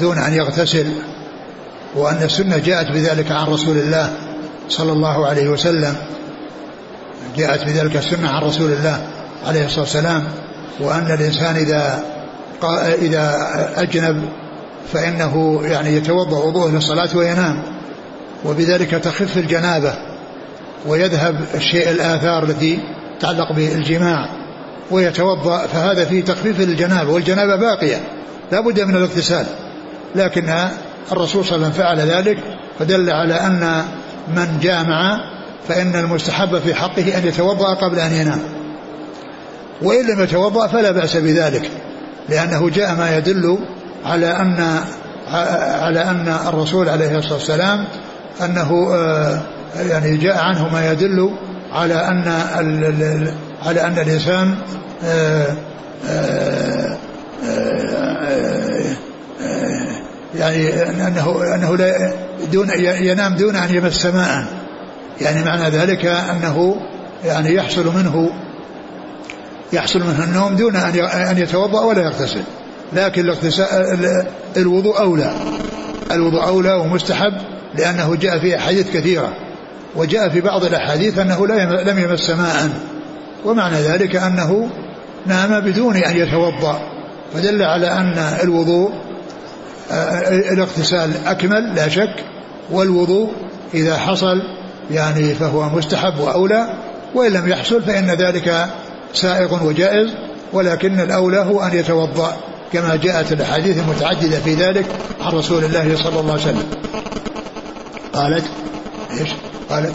[0.00, 0.92] دون أن يغتسل
[1.94, 4.12] وأن السنة جاءت بذلك عن رسول الله
[4.68, 5.96] صلى الله عليه وسلم.
[7.36, 9.00] جاءت بذلك السنة عن رسول الله
[9.46, 10.28] عليه الصلاة والسلام
[10.80, 12.04] وأن الإنسان إذا
[13.02, 13.36] إذا
[13.76, 14.28] أجنب
[14.92, 17.62] فإنه يعني يتوضأ وضوءه للصلاة وينام
[18.44, 19.94] وبذلك تخف الجنابة
[20.86, 22.78] ويذهب الشيء الآثار التي
[23.18, 24.28] تتعلق بالجماع
[24.90, 28.00] ويتوضأ فهذا فيه تخفيف للجنابة والجنابة باقية
[28.52, 29.46] لا بد من الاغتسال
[30.14, 30.54] لكن
[31.12, 32.38] الرسول صلى الله عليه وسلم فعل ذلك
[32.78, 33.84] فدل على أن
[34.36, 35.20] من جامع
[35.68, 38.40] فإن المستحب في حقه أن يتوضأ قبل أن ينام.
[39.82, 41.70] وإن لم يتوضأ فلا بأس بذلك
[42.28, 43.58] لأنه جاء ما يدل
[44.04, 44.84] على أن
[45.80, 47.84] على أن الرسول عليه الصلاة والسلام
[48.44, 49.40] أنه آه،
[49.76, 51.30] يعني جاء عنه ما يدل
[51.72, 52.28] على أن
[53.66, 54.54] على أن الإنسان
[55.04, 55.46] آه،
[56.08, 56.96] آه،
[60.34, 62.12] يعني أنه أنه لا
[62.52, 64.44] دون ينام دون أن يمس ماء.
[65.20, 66.76] يعني معنى ذلك أنه
[67.24, 68.30] يعني يحصل منه
[69.72, 72.42] يحصل منه النوم دون أن يتوضأ ولا يغتسل.
[72.92, 73.32] لكن
[74.56, 75.32] الوضوء أولى.
[76.10, 77.32] الوضوء أولى ومستحب
[77.74, 79.32] لأنه جاء في أحاديث كثيرة
[79.96, 81.46] وجاء في بعض الأحاديث أنه
[81.82, 82.70] لم يمس ماء
[83.44, 84.70] ومعنى ذلك أنه
[85.26, 86.80] نام بدون أن يتوضأ
[87.34, 88.92] فدل على أن الوضوء
[89.92, 92.14] آه، الاغتسال أكمل لا شك
[92.70, 93.32] والوضوء
[93.74, 94.42] إذا حصل
[94.90, 96.66] يعني فهو مستحب وأولى
[97.14, 98.66] وإن لم يحصل فإن ذلك
[99.14, 100.10] سائغ وجائز
[100.52, 102.36] ولكن الأولى هو أن يتوضأ.
[102.72, 104.86] كما جاءت الأحاديث المتعددة في ذلك
[105.20, 106.66] عن رسول الله صلى الله عليه وسلم.
[108.12, 108.44] قالت
[109.20, 109.28] إيش؟
[109.70, 109.92] قالت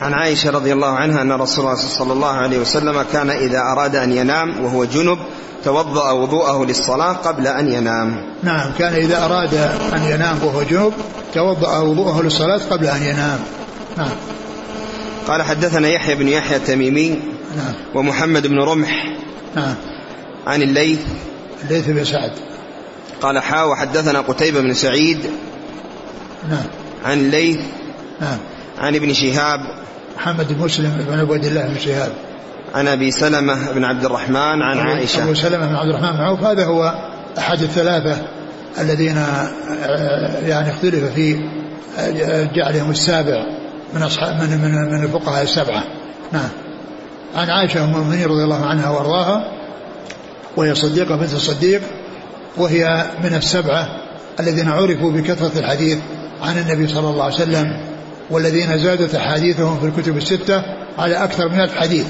[0.00, 3.96] عن عائشة رضي الله عنها أن رسول الله صلى الله عليه وسلم كان إذا أراد
[3.96, 5.18] أن ينام وهو جنب
[5.64, 8.24] توضأ وضوءه للصلاة قبل أن ينام.
[8.42, 9.54] نعم كان إذا أراد
[9.92, 10.92] أن ينام وهو جنب
[11.34, 13.38] توضأ وضوءه للصلاة قبل أن ينام.
[13.96, 14.10] نعم.
[15.28, 17.08] قال حدثنا يحيى بن يحيى التميمي
[17.56, 17.74] نعم.
[17.94, 19.16] ومحمد بن رمح
[19.56, 19.74] نعم.
[20.46, 21.00] عن الليث
[21.64, 22.32] الليث بن سعد.
[23.22, 25.18] قال حا وحدثنا قتيبة بن سعيد
[26.50, 26.64] نعم.
[27.04, 27.60] عن الليث
[28.20, 28.38] نعم.
[28.78, 29.60] عن ابن شهاب
[30.16, 32.12] محمد بن مسلم بن عبد الله بن شهاب.
[32.74, 35.24] عن أبي سلمة بن عبد الرحمن عن عائشة.
[35.24, 36.94] أبو سلمة بن عبد الرحمن بن عوف هذا هو
[37.38, 38.22] أحد الثلاثة
[38.78, 39.50] الذين آه،
[40.46, 41.40] يعني اختلف في
[41.98, 43.46] آه، جعلهم السابع
[43.94, 45.84] من أصحاب من من, من الفقهاء السبعة.
[46.32, 46.48] نعم.
[47.34, 49.61] عن عائشة أم المؤمنين رضي الله عنها وأرضاها
[50.56, 51.82] وهي صديقة بنت الصديق
[52.56, 53.88] وهي من السبعة
[54.40, 55.98] الذين عرفوا بكثرة الحديث
[56.42, 57.80] عن النبي صلى الله عليه وسلم
[58.30, 60.62] والذين زادت أحاديثهم في الكتب الستة
[60.98, 62.06] على أكثر من ألف حديث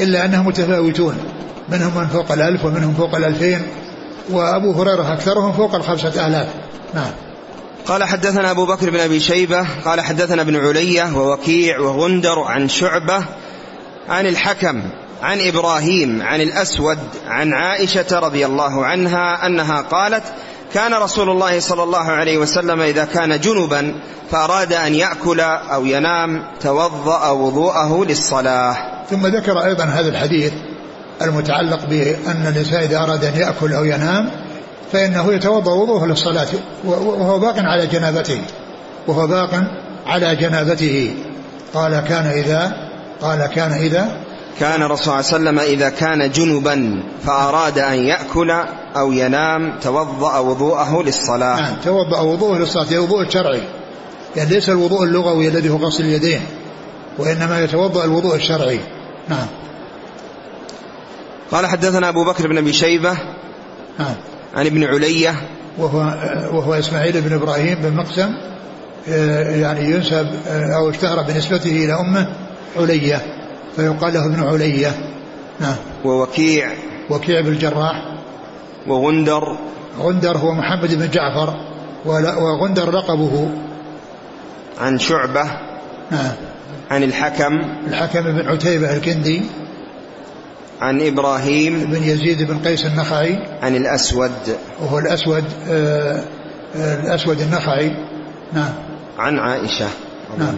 [0.00, 1.16] إلا أنهم متفاوتون
[1.68, 3.62] منهم من فوق الألف ومنهم فوق الألفين
[4.30, 6.48] وأبو هريرة أكثرهم فوق الخمسة آلاف.
[6.94, 7.10] نعم.
[7.86, 13.24] قال حدثنا أبو بكر بن أبي شيبة قال حدثنا ابن علية ووكيع وغندر عن شعبة
[14.08, 14.82] عن الحكم
[15.22, 20.22] عن إبراهيم عن الأسود عن عائشة رضي الله عنها أنها قالت
[20.74, 23.94] كان رسول الله صلى الله عليه وسلم إذا كان جنبا
[24.30, 28.76] فأراد أن يأكل أو ينام توضأ وضوءه للصلاة.
[29.10, 30.52] ثم ذكر أيضا هذا الحديث
[31.22, 34.30] المتعلق بأن الإنسان إذا أراد أن يأكل أو ينام
[34.92, 36.48] فإنه يتوضأ وضوءه للصلاة
[36.84, 38.40] وهو باق على جنابته
[39.06, 39.50] وهو باق
[40.06, 41.14] على جنابته.
[41.74, 42.72] قال كان إذا
[43.22, 48.50] قال كان إذا كان الرسول صلى الله عليه وسلم إذا كان جنبا فأراد أن يأكل
[48.96, 51.60] أو ينام توضأ وضوءه للصلاة.
[51.60, 53.62] نعم توضأ وضوءه للصلاة الوضوء الشرعي
[54.36, 56.40] يعني ليس الوضوء اللغوي الذي هو غسل اليدين
[57.18, 58.80] وإنما يتوضأ الوضوء الشرعي.
[59.28, 59.46] نعم.
[61.52, 63.12] قال حدثنا أبو بكر بن أبي شيبة
[63.98, 64.14] نعم.
[64.54, 65.34] عن ابن علية.
[65.78, 65.98] وهو,
[66.52, 68.34] وهو إسماعيل بن إبراهيم بن مقسم
[69.60, 72.26] يعني ينسب أو اشتهر بنسبته إلى أمه
[72.76, 73.39] علية.
[73.76, 74.92] فيقال له ابن علية.
[75.60, 75.76] نعم.
[76.04, 76.70] ووكيع.
[77.10, 78.04] وكيع بن الجراح.
[78.86, 79.56] وغندر.
[80.00, 81.54] غندر هو محمد بن جعفر.
[82.04, 83.50] وغندر لقبه.
[84.80, 85.44] عن شعبة.
[86.10, 86.32] نعم.
[86.90, 87.60] عن الحكم.
[87.86, 89.42] الحكم بن عتيبة الكندي.
[90.80, 91.84] عن إبراهيم.
[91.84, 93.38] بن يزيد بن قيس النخعي.
[93.62, 94.56] عن الأسود.
[94.80, 96.24] وهو الأسود آه
[96.74, 97.96] الأسود النخعي.
[98.52, 98.72] نعم.
[99.18, 99.88] عن عائشة.
[100.38, 100.54] نعم.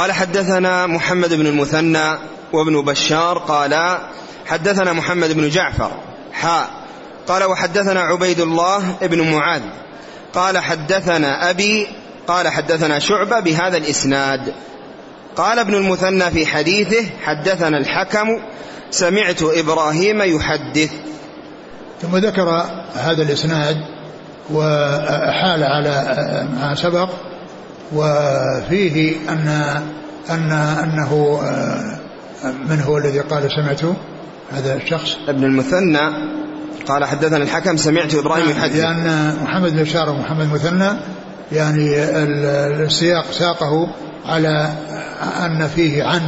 [0.00, 2.18] قال حدثنا محمد بن المثنى
[2.52, 3.98] وابن بشار قال
[4.46, 5.90] حدثنا محمد بن جعفر
[6.32, 6.70] حاء
[7.28, 9.62] قال وحدثنا عبيد الله بن معاذ
[10.34, 11.86] قال حدثنا أبي
[12.28, 14.54] قال حدثنا شعبة بهذا الإسناد.
[15.36, 18.40] قال ابن المثنى في حديثه حدثنا الحكم
[18.90, 20.90] سمعت إبراهيم يحدث.
[22.02, 22.48] ثم ذكر
[22.94, 23.76] هذا الإسناد
[24.50, 26.04] وأحال على
[26.52, 27.29] ما سبق
[27.92, 29.48] وفيه أن
[30.30, 31.40] أن أنه
[32.68, 33.94] من هو الذي قال سمعته
[34.52, 36.30] هذا الشخص؟ ابن المثنى.
[36.88, 38.76] قال حدثنا الحكم سمعت إبراهيم يحدث.
[38.76, 40.90] لأن محمد بن بشار ومحمد مثنى
[41.52, 41.94] يعني
[42.84, 43.94] السياق ساقه
[44.26, 44.70] على
[45.40, 46.20] أن فيه عن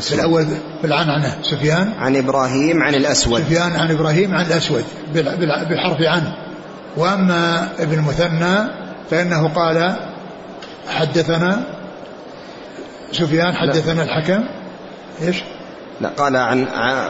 [0.00, 0.46] في الأول
[0.82, 1.92] بالعنعنة سفيان.
[1.98, 3.42] عن إبراهيم عن الأسود.
[3.42, 4.84] سفيان عن إبراهيم عن الأسود
[5.68, 6.22] بالحرف عن.
[6.96, 8.68] وأما ابن المثنى
[9.10, 9.96] فإنه قال
[10.88, 11.64] حدثنا
[13.12, 14.44] سفيان حدثنا الحكم.
[15.22, 15.36] إيش؟
[16.00, 16.64] لا قال عن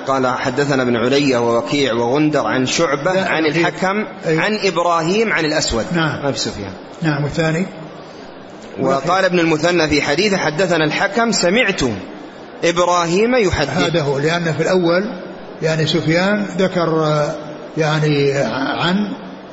[0.06, 5.86] قال حدثنا ابن علي ووكيع وغندر عن شعبة عن الحكم أيوه عن إبراهيم عن الأسود.
[5.92, 6.22] نعم.
[6.22, 6.72] ما في سفيان.
[7.02, 7.66] نعم والثاني؟
[8.80, 11.80] وقال ابن المثنى في حديثه حدثنا الحكم سمعت
[12.64, 13.78] إبراهيم يحدث.
[13.78, 15.02] هذا هو لأن في الأول
[15.62, 17.22] يعني سفيان ذكر
[17.76, 18.96] يعني عن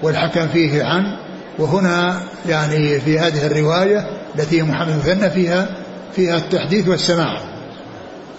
[0.03, 1.17] والحكم فيه عن.
[1.59, 5.67] وهنا يعني في هذه الرواية التي محمد المثنى فيها
[6.15, 7.41] فيها التحديث والسماع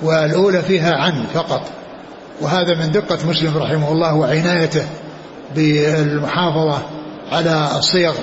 [0.02, 1.62] والأولى فيها عن فقط.
[2.40, 4.86] وهذا من دقة مسلم رحمه الله وعنايته
[5.54, 6.82] بالمحافظة
[7.32, 8.14] على الصيغ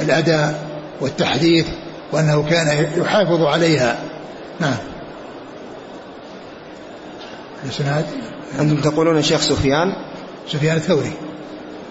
[0.00, 0.60] الأداء
[1.00, 1.66] والتحديث
[2.12, 3.98] وأنه كان يحافظ عليها.
[4.60, 4.76] نعم.
[7.64, 8.04] الإسناد
[8.60, 9.92] أنتم تقولون الشيخ سفيان؟
[10.48, 11.12] سفيان الثوري.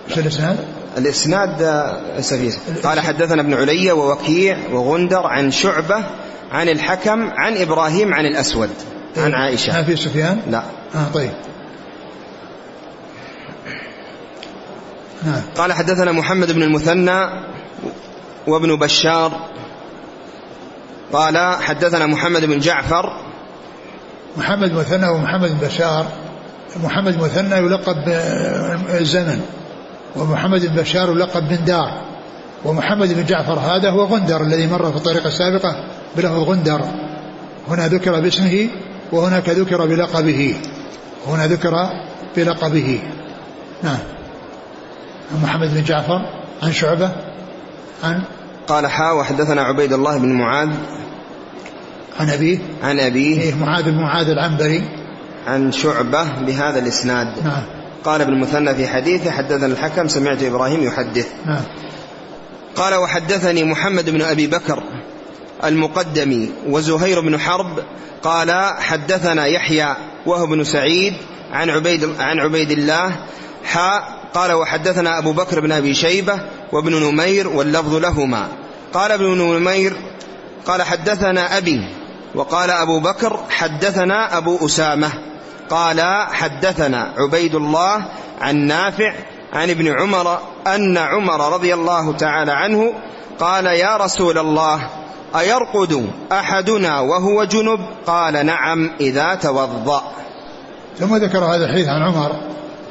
[0.09, 0.57] إيش الإسناد؟
[0.97, 1.87] الإسناد
[2.19, 6.03] سفيس قال حدثنا ابن علي ووكيع وغندر عن شعبة
[6.51, 8.69] عن الحكم عن إبراهيم عن الأسود.
[9.17, 9.35] عن إيه.
[9.35, 9.73] عائشة.
[9.73, 10.63] ما في سفيان؟ لا.
[10.95, 11.31] آه طيب.
[15.23, 15.41] نعم.
[15.57, 17.29] قال حدثنا محمد بن المثنى
[18.47, 19.49] وابن بشار.
[21.13, 23.21] قال حدثنا محمد بن جعفر.
[24.37, 26.07] محمد مثنى ومحمد بن بشار.
[26.83, 27.95] محمد مثنى يلقب
[28.87, 29.41] بالزمن.
[30.15, 32.01] ومحمد بن بشار يلقب بن دار
[32.65, 35.75] ومحمد بن جعفر هذا هو غندر الذي مر في الطريقة السابقة
[36.17, 36.81] بلفظ غندر.
[37.67, 38.67] هنا ذكر باسمه
[39.11, 40.55] وهناك ذكر بلقبه.
[41.27, 41.89] هنا ذكر
[42.35, 42.99] بلقبه.
[43.83, 43.97] نعم.
[45.43, 46.21] محمد بن جعفر
[46.63, 47.11] عن شعبة
[48.03, 48.21] عن
[48.67, 50.69] قال حا وحدثنا عبيد الله بن معاذ.
[52.19, 52.57] عن أبيه.
[52.83, 53.41] عن أبيه.
[53.41, 54.83] إيه معاذ بن معاذ العنبري.
[55.47, 57.27] عن شعبة بهذا الإسناد.
[57.43, 57.82] نعم.
[58.05, 61.27] قال ابن المثنى في حديثه حدثنا الحكم سمعت إبراهيم يحدث.
[61.45, 61.61] نعم.
[62.75, 64.83] قال وحدثني محمد بن أبي بكر
[65.63, 67.83] المقدمي وزهير بن حرب
[68.23, 71.13] قال حدثنا يحيى وهو بن سعيد
[71.51, 73.15] عن عبيد عن عبيد الله
[73.63, 76.39] حاء قال وحدثنا أبو بكر بن أبي شيبة
[76.71, 78.47] وابن نمير واللفظ لهما.
[78.93, 79.97] قال ابن نمير
[80.65, 81.87] قال حدثنا أبي
[82.35, 85.11] وقال أبو بكر حدثنا أبو أسامة.
[85.73, 88.05] قال حدثنا عبيد الله
[88.41, 89.13] عن نافع
[89.53, 92.93] عن ابن عمر أن عمر رضي الله تعالى عنه
[93.39, 94.89] قال يا رسول الله
[95.39, 100.01] أيرقد أحدنا وهو جنب؟ قال نعم إذا توضأ.
[100.99, 102.31] ثم ذكر هذا الحديث عن عمر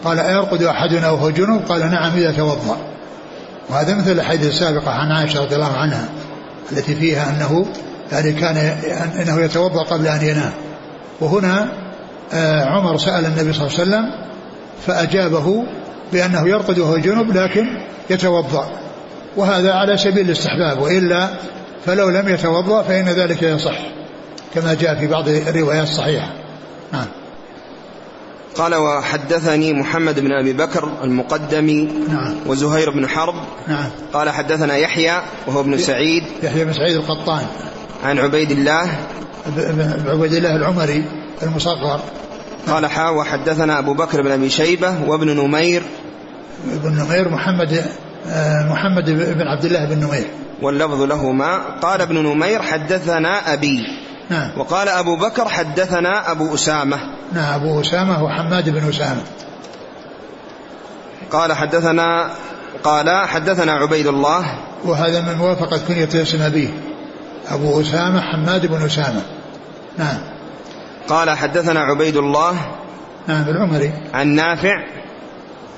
[0.05, 2.77] قال أيرقد أحدنا وهو جنب؟ قال نعم إذا توضأ.
[3.71, 6.09] وهذا مثل الحديث السابقة عن عائشة رضي الله عنها
[6.73, 7.67] التي فيها أنه
[8.13, 8.57] يعني كان
[9.21, 10.53] أنه يتوضأ قبل أن ينام.
[11.21, 11.82] وهنا
[12.67, 14.05] عمر سأل النبي صلى الله عليه وسلم
[14.87, 15.65] فأجابه
[16.13, 17.67] بأنه يرقد وهو جنب لكن
[18.11, 18.71] يتوضأ.
[19.37, 21.29] وهذا على سبيل الاستحباب وإلا
[21.87, 23.79] فلو لم يتوضأ فإن ذلك يصح
[24.55, 26.33] كما جاء في بعض الروايات الصحيحة.
[26.93, 27.07] نعم.
[28.57, 32.35] قال وحدثني محمد بن أبي بكر المقدمي نعم.
[32.47, 33.35] وزهير بن حرب.
[33.69, 33.91] نعم.
[34.13, 36.23] قال حدثنا يحيى وهو ابن سعيد.
[36.43, 37.47] يحيى بن سعيد القطان.
[38.05, 38.99] عن عبيد الله
[40.07, 41.05] عبيد الله العمري
[41.43, 42.01] المصغر.
[42.69, 45.83] قال حا وحدثنا أبو بكر بن أبي شيبة وابن نمير.
[46.73, 47.85] ابن نمير محمد
[48.29, 50.27] آه، محمد بن عبد الله بن نمير.
[50.63, 53.87] واللفظ لهما قال ابن نمير حدثنا أبي.
[54.31, 54.51] نعم.
[54.57, 56.97] وقال أبو بكر حدثنا أبو أسامة.
[57.33, 59.23] نعم أبو أسامة هو حماد بن أسامة.
[61.31, 62.31] قال حدثنا
[62.85, 64.45] قال حدثنا عبيد الله.
[64.85, 66.92] وهذا من موافقة كنية اسم أبيه.
[67.49, 69.23] أبو أسامة حماد بن أسامة.
[69.99, 70.19] نعم.
[71.09, 72.55] قال حدثنا عبيد الله
[73.27, 74.85] نعم العمري عن نافع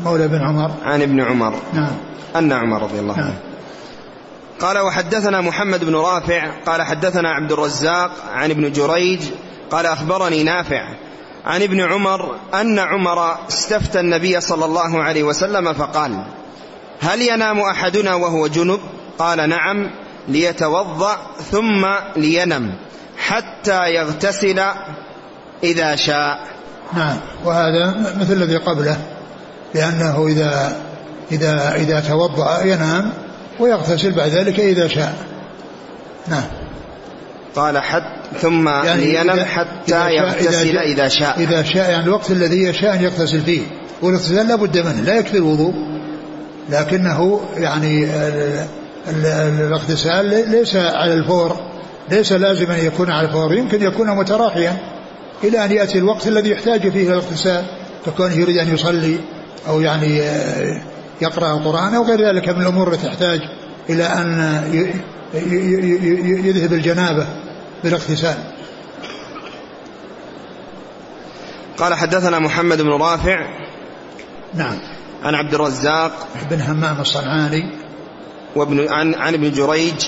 [0.00, 0.70] مولى بن عمر.
[0.84, 1.54] عن ابن عمر.
[1.72, 1.96] نعم.
[2.36, 3.24] أن عمر رضي الله عنه.
[3.24, 3.54] نعم.
[4.60, 9.20] قال وحدثنا محمد بن رافع قال حدثنا عبد الرزاق عن ابن جريج
[9.70, 10.88] قال أخبرني نافع
[11.44, 16.24] عن ابن عمر أن عمر استفتى النبي صلى الله عليه وسلم فقال
[17.00, 18.80] هل ينام أحدنا وهو جنب؟
[19.18, 19.90] قال نعم.
[20.28, 21.16] ليتوضأ
[21.50, 22.74] ثم لينم
[23.18, 24.62] حتى يغتسل
[25.64, 26.40] إذا شاء.
[26.92, 27.16] نعم.
[27.44, 28.98] وهذا مثل الذي قبله
[29.74, 30.76] لأنه إذا
[31.32, 33.12] إذا إذا توضأ ينام
[33.60, 35.14] ويغتسل بعد ذلك إذا شاء.
[36.28, 36.44] نعم.
[37.56, 41.40] قال حتى ثم يعني ينم حتى إذا يغتسل إذا, إذا شاء.
[41.40, 43.62] إذا شاء يعني الوقت الذي يشاء أن يغتسل فيه.
[44.02, 45.74] والاغتسال لا بد منه لا يكفي الوضوء
[46.70, 48.08] لكنه يعني
[49.08, 51.56] الاغتسال ليس على الفور
[52.10, 54.76] ليس لازما يكون على الفور يمكن يكون متراخيا
[55.44, 57.64] إلى أن يأتي الوقت الذي يحتاج فيه إلى الاغتسال
[58.06, 59.18] ككونه يريد أن يصلي
[59.68, 60.20] أو يعني
[61.20, 63.40] يقرأ القرآن أو غير ذلك من الأمور التي تحتاج
[63.90, 64.62] إلى أن
[66.44, 67.26] يذهب الجنابة
[67.84, 68.36] بالاغتسال.
[71.78, 73.46] قال حدثنا محمد بن رافع
[74.54, 74.78] نعم.
[75.22, 77.83] عن عبد الرزاق بن همام الصنعاني
[78.56, 80.06] وابن عن عن ابن جريج.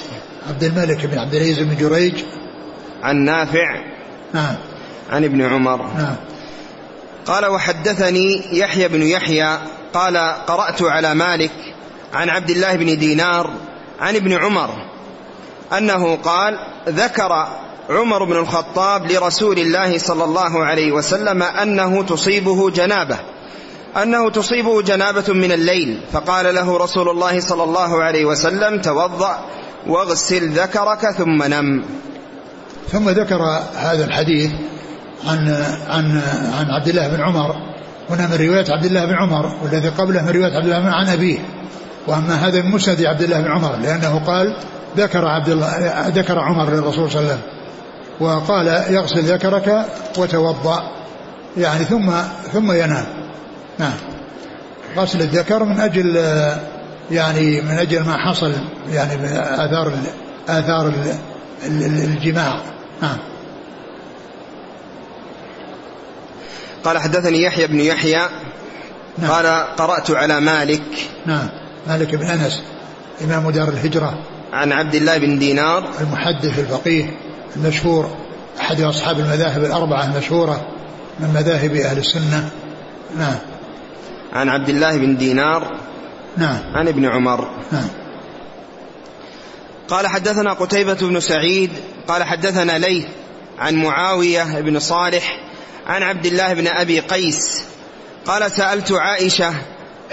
[0.48, 2.14] عبد الملك بن عبد العزيز بن جريج.
[3.02, 3.85] عن نافع.
[4.32, 4.56] نعم.
[5.11, 5.76] عن ابن عمر.
[5.82, 6.16] نعم.
[7.26, 9.59] قال وحدثني يحيى بن يحيى.
[9.94, 11.74] قال قرأت على مالك
[12.14, 13.50] عن عبد الله بن دينار
[14.00, 14.70] عن ابن عمر
[15.78, 17.46] أنه قال ذكر
[17.90, 23.18] عمر بن الخطاب لرسول الله صلى الله عليه وسلم أنه تصيبه جنابة.
[24.02, 26.00] أنه تصيبه جنابة من الليل.
[26.12, 29.38] فقال له رسول الله صلى الله عليه وسلم توضأ
[29.87, 31.85] واغسل ذكرك ثم نم.
[32.92, 33.42] ثم ذكر
[33.76, 34.50] هذا الحديث
[35.26, 35.48] عن
[35.88, 36.22] عن
[36.59, 37.56] عن عبد الله بن عمر.
[38.11, 41.09] هنا من رواية عبد الله بن عمر والذي قبله من رواية عبد الله بن عن
[41.09, 41.38] أبيه.
[42.06, 44.56] وأما هذا من مسند عبد الله بن عمر لأنه قال
[44.96, 47.56] ذكر عبد الله ذكر عمر للرسول صلى الله عليه وسلم
[48.20, 49.87] وقال يغسل ذكرك
[50.18, 50.82] وتوضأ.
[51.56, 52.12] يعني ثم
[52.52, 53.06] ثم ينام.
[53.78, 53.92] نعم.
[54.96, 56.16] غسل الذكر من أجل
[57.10, 58.52] يعني من أجل ما حصل
[58.90, 59.92] يعني من آثار
[60.48, 60.92] آثار
[61.64, 62.62] الجماع.
[63.02, 63.18] نعم.
[66.84, 68.22] قال حدثني يحيى بن يحيى.
[69.18, 69.30] نعم.
[69.30, 70.82] قال قرأت على مالك.
[71.26, 71.48] نعم.
[71.86, 72.62] مالك بن أنس
[73.24, 74.18] إمام دار الهجرة.
[74.52, 75.90] عن عبد الله بن دينار.
[76.00, 77.16] المحدث الفقيه
[77.56, 78.10] المشهور
[78.60, 80.66] أحد أصحاب المذاهب الأربعة المشهورة
[81.20, 82.50] من مذاهب أهل السنة.
[83.18, 83.36] نعم.
[84.37, 85.77] عن عبد الله بن دينار
[86.37, 86.59] نعم.
[86.75, 87.51] عن ابن عمر.
[87.72, 87.88] نعم.
[89.88, 91.70] قال حدثنا قتيبة بن سعيد
[92.09, 93.05] قال حدثنا ليث
[93.59, 95.40] عن معاوية بن صالح
[95.87, 97.62] عن عبد الله بن أبي قيس.
[98.27, 99.55] قال سألت عائشة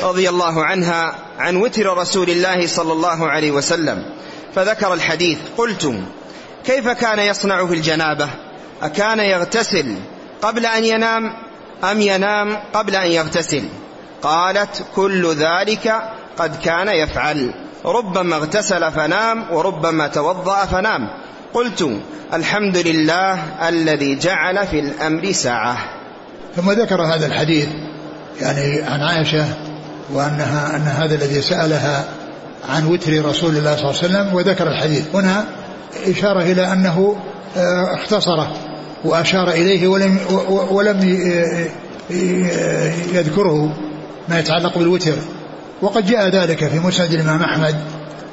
[0.04, 4.06] رضي الله عنها عن وتر رسول الله صلى الله عليه وسلم
[4.56, 5.38] فذكر الحديث.
[5.58, 5.94] قلت
[6.66, 8.30] كيف كان يصنع في الجنابة؟
[8.82, 9.96] أكان يغتسل
[10.42, 11.34] قبل أن ينام
[11.84, 13.64] أم ينام قبل أن يغتسل؟
[14.24, 15.94] قالت كل ذلك
[16.38, 17.54] قد كان يفعل.
[17.86, 21.10] ربما اغتسل فنام وربما توضأ فنام.
[21.54, 21.90] قلت
[22.34, 25.78] الحمد لله الذي جعل في الأمر ساعة.
[26.56, 27.68] ثم ذكر هذا الحديث
[28.42, 29.46] يعني عن عائشة
[30.14, 32.06] وأنها أن هذا الذي سألها
[32.70, 35.16] عن وتر رسول الله صلى الله عليه وسلم وذكر الحديث.
[35.16, 35.46] هنا
[36.08, 37.16] إشارة إلى أنه
[37.58, 38.54] آه، اختصره
[39.06, 41.00] وأشار إليه ولم ولم
[43.14, 43.74] يذكره.
[44.30, 45.16] ما يتعلق بالوتر.
[45.82, 47.76] وقد جاء ذلك في مسند الإمام أحمد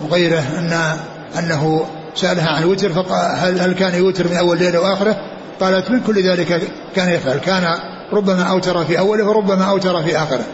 [0.01, 0.97] وغيره أن
[1.39, 5.17] أنه سألها عن الوتر فقال هل كان يوتر من أول ليلة وآخرة؟
[5.61, 6.63] قالت من كل ذلك
[6.97, 7.39] كان يفعل.
[7.39, 7.79] كان
[8.13, 10.45] ربما أوتر في أوله وربما أوتر في آخره.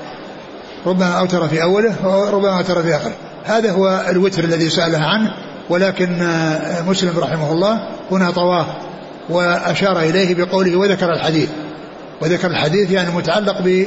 [0.86, 3.12] ربما أوتر في أوله وربما أوتر في آخره.
[3.44, 5.30] هذا هو الوتر الذي سألها عنه
[5.70, 6.28] ولكن
[6.88, 8.66] مسلم رحمه الله هنا طواه
[9.28, 11.48] وأشار إليه بقوله وذكر الحديث.
[12.22, 13.84] وذكر الحديث يعني متعلق ب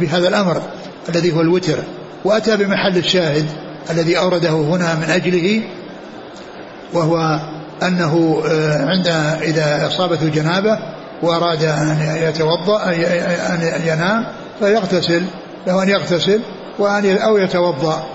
[0.00, 0.62] بهذا الأمر
[1.08, 1.78] الذي هو الوتر.
[2.24, 3.46] وأتى بمحل الشاهد
[3.90, 5.62] الذي أورده هنا من أجله
[6.92, 7.40] وهو
[7.82, 9.08] أنه آه، عند
[9.42, 10.78] إذا أصابته جنابة
[11.22, 12.84] وأراد أن يتوضأ
[13.54, 14.26] أن ينام
[14.60, 15.22] فيغتسل
[15.66, 16.40] له أن يغتسل
[16.78, 18.06] وأن أو يتوضأ.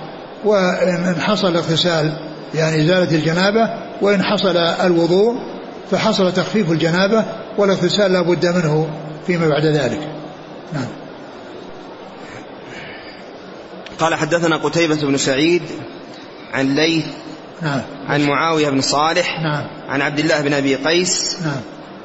[0.45, 2.17] وإن حصل الاغتسال
[2.55, 3.69] يعني إزالة الجنابة
[4.01, 5.35] وإن حصل الوضوء
[5.91, 7.25] فحصل تخفيف الجنابة
[7.57, 8.87] والاغتسال لا بد منه
[9.27, 9.99] فيما بعد ذلك.
[10.73, 11.02] نعم.
[13.99, 15.61] قال حدثنا قتيبة بن سعيد
[16.53, 17.05] عن ليث
[17.61, 17.81] نعم.
[18.07, 19.67] عن معاوية بن صالح نعم.
[19.89, 21.61] عن عبد الله بن أبي قيس نعم.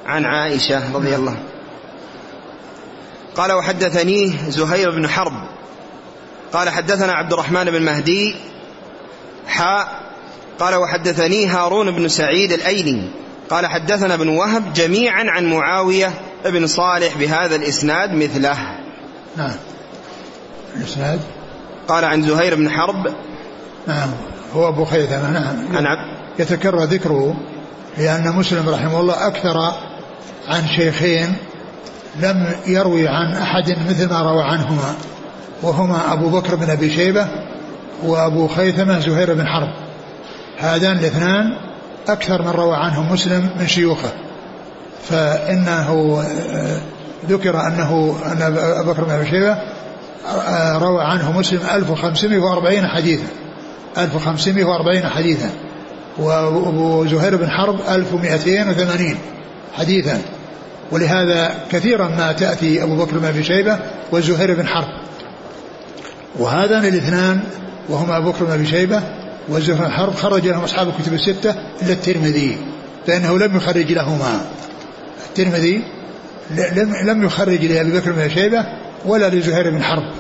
[0.07, 1.21] عن عائشة رضي نعم.
[1.21, 1.37] الله.
[3.37, 5.49] قال وحدثنيه زهير بن حرب.
[6.53, 8.35] قال حدثنا عبد الرحمن بن مهدي
[9.47, 10.03] حاء
[10.59, 13.03] قال وحدثني هارون بن سعيد الأيلي.
[13.51, 16.13] قال حدثنا ابن وهب جميعا عن معاوية
[16.45, 18.59] بن صالح بهذا الإسناد مثله.
[19.37, 19.57] نعم.
[20.77, 21.21] الإسناد
[21.89, 23.15] قال عن زهير بن حرب.
[23.87, 24.09] نعم
[24.55, 25.77] هو أبو خيثمة نعم.
[25.77, 27.35] عن عبد يتكرر ذكره
[27.99, 29.57] لأن مسلم رحمه الله أكثر
[30.49, 31.35] عن شيخين
[32.21, 34.95] لم يروي عن أحد مثل ما روى عنهما
[35.63, 37.27] وهما أبو بكر بن أبي شيبة
[38.05, 39.69] وأبو خيثمة زهير بن حرب.
[40.59, 41.45] هذان الاثنان
[42.09, 44.13] أكثر من روى عنهم مسلم من شيوخه.
[45.09, 46.21] فإنه
[46.53, 46.81] آه،
[47.29, 49.59] ذكر أنه أن أبو بكر بن أبي شيبة
[50.75, 53.27] روى عنه مسلم 1540 حديثا.
[53.99, 55.51] 1540 حديثا.
[56.19, 59.19] وزهير بن حرب 1280
[59.75, 60.23] حديثا.
[60.93, 63.79] ولهذا كثيرا ما تأتي أبو بكر بن أبي شيبة
[64.13, 64.89] وزهير بن حرب.
[66.39, 67.41] وهذان الاثنان
[67.89, 69.03] وهما أبو بكر بن أبي شيبة
[69.49, 72.59] وزهير بن حرب خرج لهم أصحاب الكتب الستة إلا الترمذي
[73.07, 74.41] فإنه لم يخرج لهما.
[75.29, 75.83] الترمذي
[76.51, 78.67] لم لم يخرج لأبي بكر بن أبي شيبة
[79.09, 80.13] ولا لزهير بن حرب.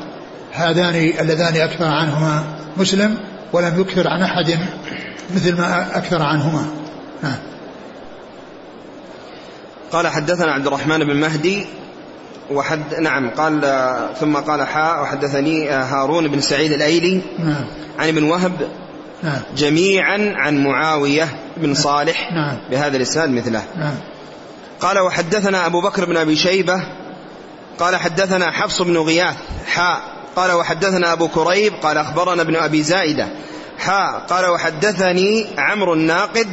[0.52, 2.44] هذان اللذان أكثر عنهما
[2.76, 3.16] مسلم
[3.52, 4.58] ولم يكثر عن أحد
[5.34, 6.66] مثل ما أكثر عنهما.
[7.22, 7.38] نعم
[9.92, 11.66] قال حدثنا عبد الرحمن بن مهدي
[12.50, 13.60] وحد نعم قال
[14.20, 17.64] ثم قال حاء وحدثني هارون بن سعيد الأيلي نعم.
[17.98, 18.68] عن ابن وهب
[19.22, 19.40] نعم.
[19.56, 22.56] جميعا عن معاوية بن صالح نعم.
[22.70, 23.62] بهذا الإسناد مثله.
[23.76, 23.94] نعم.
[24.80, 26.82] قال وحدثنا أبو بكر بن أبي شيبة
[27.78, 30.02] قال حدثنا حفص بن غياث حاء
[30.36, 33.28] قال وحدثنا أبو كريب قال أخبرنا ابن أبي زائدة
[33.78, 36.48] حاء قال وحدثني عمرو الناقد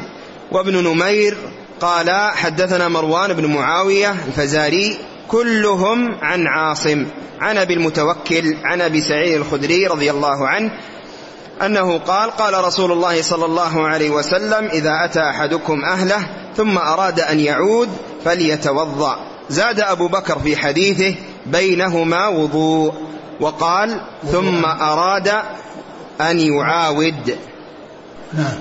[0.51, 1.37] وابن نمير
[1.81, 4.97] قال حدثنا مروان بن معاوية الفزاري
[5.27, 7.05] كلهم عن عاصم
[7.39, 10.71] عن أبي المتوكل عن أبي سعيد الخدري رضي الله عنه
[11.61, 17.19] أنه قال قال رسول الله صلى الله عليه وسلم إذا أتى أحدكم أهله ثم أراد
[17.19, 17.89] أن يعود
[18.25, 19.34] فليتوضأ.
[19.49, 21.15] زاد أبو بكر في حديثه
[21.45, 22.93] بينهما وضوء
[23.39, 25.31] وقال ثم أراد
[26.21, 27.37] أن يعاود.
[28.33, 28.57] نعم.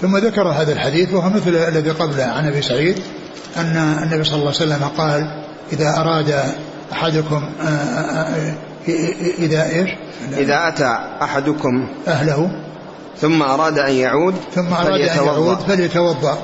[0.00, 3.02] ثم ذكر هذا الحديث وهو مثل الذي قبله عن أبي سعيد
[3.56, 6.44] أن النبي صلى الله عليه وسلم قال إذا أراد
[6.92, 8.54] أحدكم آه، آه، آه،
[9.38, 9.90] إذا إيش؟
[10.32, 12.50] إذا أتى أحدكم أهله.
[13.20, 15.32] ثم أراد أن يعود ثم أن فليتوضأ.
[15.32, 16.38] يعود فليتوضأ.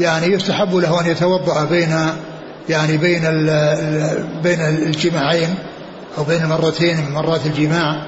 [0.00, 1.98] يعني يستحب له أن يتوضأ بين
[2.68, 3.22] يعني بين
[4.42, 5.54] بين الجماعين
[6.18, 8.06] أو بين مرتين من مرات الجماع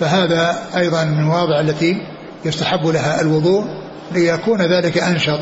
[0.00, 1.96] فهذا أيضا من المواضع التي
[2.44, 3.64] يستحب لها الوضوء
[4.12, 5.40] ليكون ذلك أنشط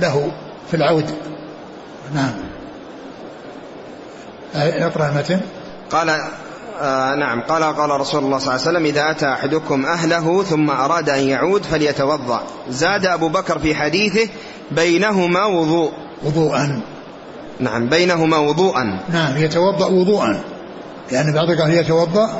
[0.00, 0.32] له
[0.70, 1.10] في العود.
[2.14, 2.32] نعم.
[4.54, 5.40] اقرأ المتن.
[5.90, 6.08] قال
[6.80, 7.40] آه نعم.
[7.40, 11.28] قال قال رسول الله صلى الله عليه وسلم إذا أتى أحدكم أهله ثم أراد أن
[11.28, 12.42] يعود فليتوضأ.
[12.70, 14.28] زاد أبو بكر في حديثه
[14.70, 15.92] بينهما وضوء.
[16.22, 16.80] وضوءا.
[17.62, 19.00] نعم بينهما وضوءا.
[19.12, 20.40] نعم يتوضأ وضوءا.
[21.12, 21.70] يعني بعض قال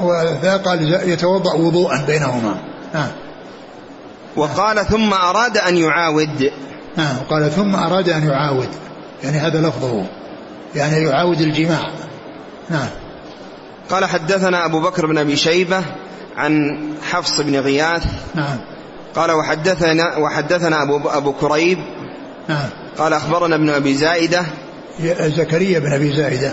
[0.02, 2.56] والثاني قال يتوضأ وضوءا بينهما.
[2.94, 3.08] نعم.
[4.36, 6.50] وقال ثم أراد أن يعاود.
[6.96, 8.68] نعم قال ثم أراد أن يعاود.
[9.24, 10.06] يعني هذا لفظه.
[10.74, 11.90] يعني يعاود الجماع.
[12.70, 12.88] نعم.
[13.90, 15.84] قال حدثنا أبو بكر بن أبي شيبة
[16.36, 18.04] عن حفص بن غياث.
[18.34, 18.58] نعم.
[19.16, 21.78] قال وحدثنا وحدثنا أبو, أبو كريب.
[22.48, 22.68] نعم.
[22.98, 24.44] قال أخبرنا ابن أبي زائدة
[25.20, 26.52] زكريا بن أبي زائدة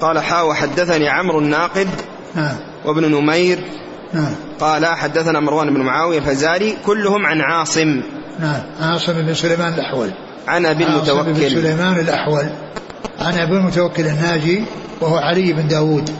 [0.00, 1.88] قال حا وحدثني عمرو الناقد
[2.34, 3.58] نعم وابن نمير.
[4.12, 8.02] نعم قال حدثنا مروان بن معاوية الفزاري كلهم عن عاصم.
[8.40, 10.10] نعم عاصم بن سليمان الأحول.
[10.48, 11.50] عن أبي عاصم بن المتوكل.
[11.50, 12.46] سليمان الأحول.
[13.18, 14.64] عن أبي المتوكل الناجي
[15.00, 16.10] وهو علي بن داود.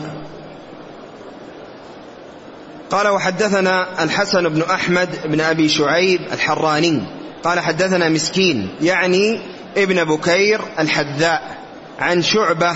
[2.89, 7.01] قال وحدثنا الحسن بن أحمد بن أبي شعيب الحراني.
[7.43, 9.41] قال حدثنا مسكين يعني
[9.77, 11.57] ابن بكير الحذاء
[11.99, 12.71] عن شعبة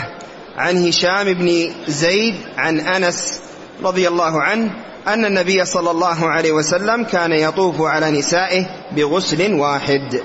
[0.58, 3.40] عن هشام بن زيد عن أنس
[3.84, 4.72] رضي الله عنه
[5.08, 10.22] أن النبي صلى الله عليه وسلم كان يطوف على نسائه بغسل واحد.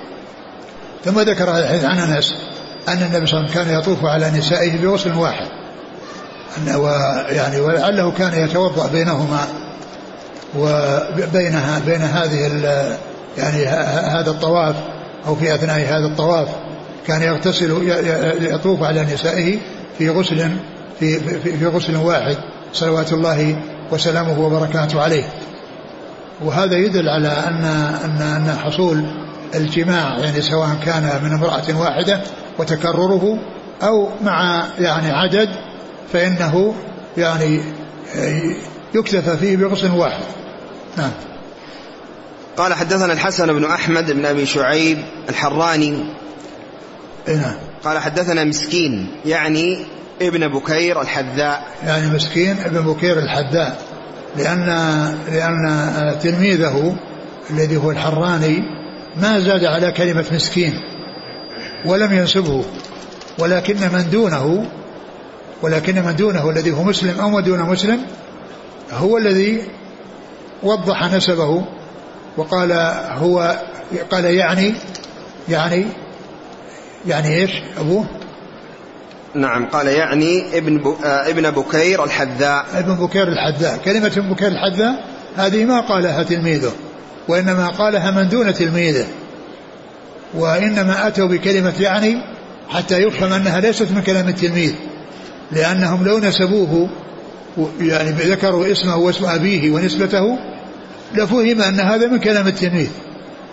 [1.05, 2.35] ثم ذكر الحديث عن أنس
[2.89, 5.47] أن النبي صلى الله عليه وسلم كان يطوف على نسائه بغسل واحد.
[6.59, 9.49] أن ويعني ولعله كان يتوضأ بينهما
[10.57, 12.99] وبينها بين هذه
[13.39, 13.67] يعني
[14.19, 14.77] هذا الطواف.
[15.27, 16.49] أو في أثناء هذا الطواف
[17.07, 17.71] كان يغتسل
[18.41, 19.59] يطوف على نسائه
[19.99, 20.51] في غسل
[21.01, 22.37] في, في, في غسل واحد
[22.73, 25.25] صلوات الله وسلامه وبركاته عليه.
[26.45, 27.65] وهذا يدل على أن
[28.05, 29.05] أن أن حصول
[29.55, 32.21] الجماع يعني سواء كان من امرأة واحدة
[32.59, 33.39] وتكرره
[33.83, 35.49] أو مع يعني عدد
[36.13, 36.75] فإنه
[37.17, 37.63] يعني
[38.95, 40.23] يكتفى فيه بغسل واحد.
[40.99, 41.11] نعم.
[42.57, 44.99] قال حدثنا الحسن بن أحمد بن أبي شعيب
[45.29, 46.15] الحراني.
[47.29, 47.55] إيه نعم.
[47.85, 49.79] قال حدثنا مسكين يعني
[50.23, 51.67] ابن بكير الحذاء.
[51.85, 53.91] يعني مسكين ابن بكير الحداء
[54.37, 54.67] لأن
[55.29, 56.97] لأن تلميذه
[57.51, 58.63] الذي هو الحراني
[59.17, 60.73] ما زاد على كلمة مسكين
[61.87, 62.65] ولم ينسبه
[63.39, 64.67] ولكن من دونه
[65.63, 68.01] ولكن من دونه الذي هو مسلم أو من دون مسلم
[68.93, 69.63] هو الذي
[70.63, 71.65] وضح نسبه
[72.37, 72.73] وقال
[73.19, 73.57] هو
[74.11, 74.75] قال يعني
[75.49, 75.87] يعني
[77.07, 78.07] يعني إيش أبوه؟
[79.35, 80.87] نعم قال يعني ابن, ب...
[81.05, 82.67] آه ابن بكير الحذاء.
[82.75, 83.77] ابن بكير الحذاء.
[83.85, 85.05] كلمة ابن بكير الحذاء
[85.37, 86.73] هذه ما قالها تلميذه
[87.29, 89.07] وإنما قالها من دون تلميذه
[90.35, 92.17] وإنما أتوا بكلمة يعني
[92.69, 94.75] حتى يفهم أنها ليست من كلام التلميذ
[95.53, 96.89] لأنهم لو نسبوه
[97.81, 100.39] يعني ذكروا اسمه واسم أبيه ونسبته
[101.15, 102.89] لفهم أن هذا من كلام التلميذ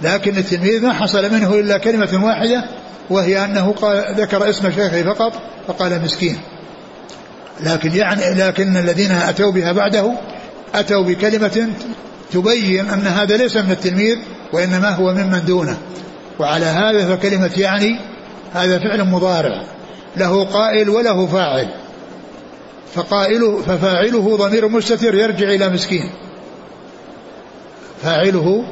[0.02, 2.64] لكن التلميذ ما حصل منه إلا كلمة واحدة
[3.10, 5.34] وهي أنه قال ذكر اسم شيخه فقط
[5.68, 6.38] فقال مسكين.
[7.64, 10.14] لكن يعني لكن الذين أتوا بها بعده
[10.76, 11.70] أتوا بكلمة
[12.32, 14.18] تبين أن هذا ليس من التلميذ
[14.54, 15.78] وإنما هو ممن دونه.
[16.40, 18.00] وعلى هذا فكلمة يعني
[18.54, 19.64] هذا فعل مضارع
[20.18, 21.68] له قائل وله فاعل.
[22.96, 26.10] فقائله ففاعله ضمير مستتر يرجع إلى مسكين.
[28.04, 28.64] فاعله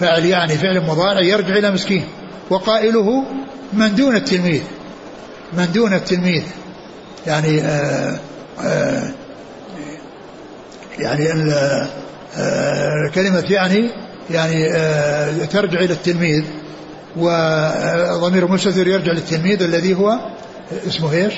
[0.00, 2.04] فاعل يعني فعل مضارع يرجع إلى مسكين.
[2.50, 3.24] وقائله
[3.72, 4.62] من دون التلميذ
[5.52, 6.42] من دون التلميذ.
[7.26, 8.18] يعني آآ
[8.60, 9.12] آه، آآ آه،
[10.98, 11.28] يعني
[12.36, 13.90] آه، كلمة يعني
[14.30, 14.68] يعني
[15.46, 16.44] ترجع إلى التلميذ.
[17.16, 20.18] وضمير مستتر يرجع للتلميذ الذي هو
[20.86, 21.34] اسمه إيش؟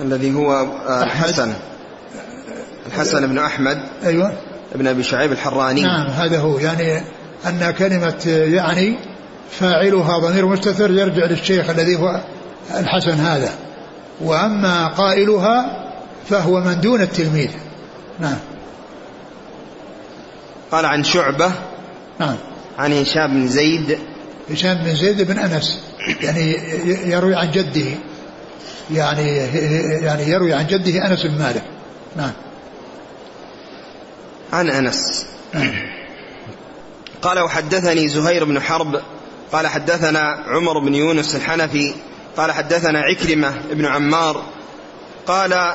[0.00, 0.66] الذي هو
[1.02, 1.52] الحسن.
[2.86, 3.82] الحسن بن أحمد.
[4.04, 4.32] أيوة.
[4.74, 5.82] ابن أبي شعيب الحراني.
[5.82, 6.58] نعم هذا هو.
[6.58, 7.02] يعني
[7.46, 8.94] أن كلمة يعني
[9.50, 12.20] فاعلها ضمير مستتر يرجع للشيخ الذي هو
[12.74, 13.54] الحسن هذا.
[14.20, 15.86] وأما قائلها
[16.28, 17.50] فهو من دون التلميذ.
[18.20, 18.38] نعم.
[20.70, 21.52] قال عن شعبة
[22.20, 22.36] نعم.
[22.78, 23.98] عن هشام بن زيد.
[24.50, 25.80] هشام بن زيد بن أنس.
[26.22, 26.56] يعني
[27.10, 27.90] يروي عن جده.
[28.90, 29.36] يعني
[30.02, 31.62] يعني يروي عن جده أنس بن مالك.
[32.16, 32.32] نعم.
[34.52, 35.26] عن أنس.
[37.22, 39.02] قال وحدثني زهير بن حرب.
[39.52, 41.94] قال حدثنا عمر بن يونس الحنفي.
[42.36, 44.44] قال حدثنا عكرمة بن عمار.
[45.26, 45.74] قال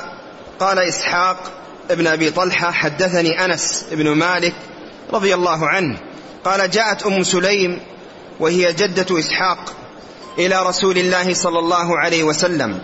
[0.60, 1.52] قال إسحاق
[1.90, 4.54] ابن أبي طلحة حدثني أنس بن مالك
[5.12, 5.98] رضي الله عنه.
[6.44, 7.80] قال جاءت أم سليم
[8.40, 9.58] وهي جدة إسحاق
[10.38, 12.78] إلى رسول الله صلى الله عليه وسلم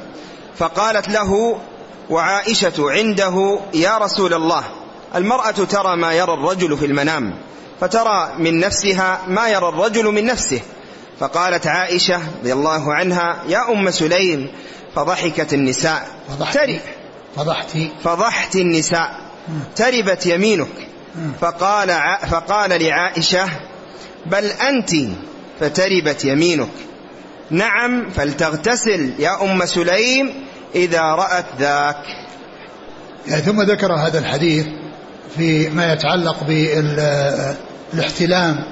[0.59, 1.61] فقالت له
[2.11, 4.65] وعائشة عنده يا رسول الله.
[5.15, 7.35] المرأة ترى ما يرى الرجل في المنام
[7.81, 10.61] فترى من نفسها ما يرى الرجل من نفسه.
[11.21, 14.51] فقالت عائشة رضي الله عنها يا أم سليم
[14.95, 16.09] فضحكت النساء.
[16.29, 16.81] فضحتي
[17.37, 18.57] فضحتي فضحت.
[18.57, 19.17] النساء.
[19.77, 20.89] تربت يمينك.
[21.41, 21.89] فقال
[22.31, 23.49] فقال لعائشة
[24.27, 24.91] بل أنت.
[25.61, 26.69] فتربت يمينك.
[27.51, 32.05] نعم فلتغتسل يا أم سليم إذا رأت ذاك.
[33.27, 34.67] يعني ثم ذكر هذا الحديث
[35.37, 36.37] فيما يتعلق
[37.95, 38.65] بالاحتلام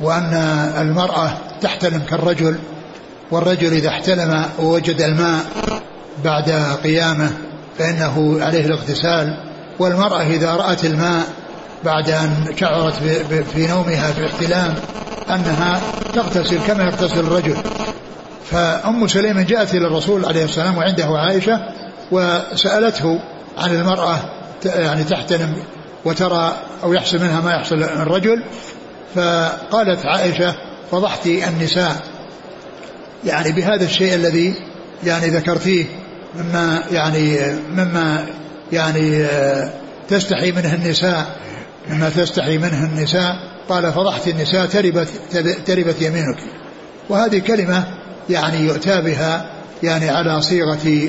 [0.00, 0.34] وأن
[0.80, 2.58] المرأة تحتلم كالرجل
[3.30, 5.44] والرجل إذا احتلم ووجد الماء
[6.24, 6.50] بعد
[6.84, 7.30] قيامه
[7.78, 9.36] فإنه عليه الاغتسال
[9.78, 11.22] والمرأة إذا رأت الماء
[11.84, 12.94] بعد أن شعرت
[13.54, 14.74] في نومها في احتلام
[15.30, 15.80] أنها
[16.14, 17.56] تغتسل كما يغتسل الرجل.
[18.50, 21.60] فأم سليم جاءت إلى الرسول عليه السلام وعنده عائشة
[22.10, 23.20] وسألته
[23.58, 24.18] عن المرأة
[24.64, 25.56] يعني تحتلم
[26.04, 28.42] وترى أو يحصل منها ما يحصل الرجل
[29.14, 30.54] فقالت عائشة
[30.90, 31.96] فضحت النساء.
[33.24, 34.54] يعني بهذا الشيء الذي
[35.04, 35.84] يعني ذكرتيه
[36.34, 37.38] مما يعني
[37.76, 38.26] مما
[38.72, 39.26] يعني
[40.08, 41.36] تستحي منه النساء
[41.90, 43.36] مما تستحي منه النساء.
[43.68, 45.08] قال فضحت النساء تربت
[45.66, 46.38] تربت يمينك.
[47.08, 47.84] وهذه كلمة
[48.30, 49.46] يعني يؤتى بها
[49.82, 51.08] يعني على صيغة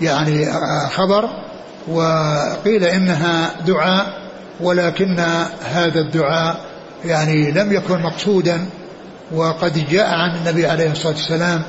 [0.00, 0.52] يعني
[0.90, 1.30] خبر
[1.88, 4.20] وقيل إنها دعاء
[4.60, 5.20] ولكن
[5.64, 6.60] هذا الدعاء
[7.04, 8.66] يعني لم يكن مقصودا
[9.34, 11.62] وقد جاء عن النبي عليه الصلاة والسلام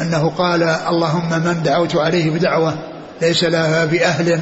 [0.00, 2.74] أنه قال اللهم من دعوت عليه بدعوة
[3.22, 4.40] ليس لها بأهل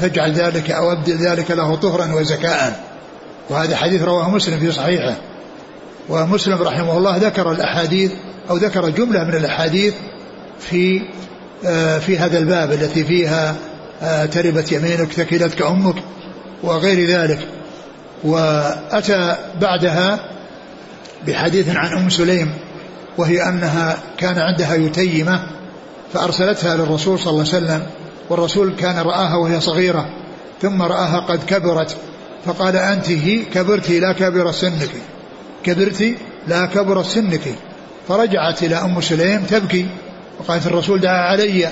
[0.00, 2.80] فاجعل ذلك أو أبدل ذلك له طهرا وزكاء.
[3.50, 5.14] وهذا حديث رواه مسلم في صحيحه.
[6.08, 8.12] ومسلم رحمه الله ذكر الأحاديث
[8.50, 9.94] أو ذكر جملة من الأحاديث
[10.60, 11.02] في
[11.98, 13.54] في هذا الباب التي فيها
[14.02, 15.94] آه، تربت يمينك ثكلتك أمك
[16.62, 17.38] وغير ذلك.
[18.24, 20.20] وأتى بعدها
[21.26, 22.50] بحديث عن أم سليم
[23.18, 25.40] وهي أنها كان عندها يتيمة
[26.12, 27.86] فأرسلتها للرسول صلى الله عليه وسلم
[28.30, 30.08] والرسول كان رآها وهي صغيرة
[30.62, 31.96] ثم رآها قد كبرت
[32.46, 34.90] فقال أنت هي كبرت لا كبر سنك
[35.64, 36.14] كبرت
[36.48, 37.54] لا كبر سنك.
[38.08, 39.86] فرجعت إلى أم سليم تبكي
[40.40, 41.68] وقالت الرسول دعا علي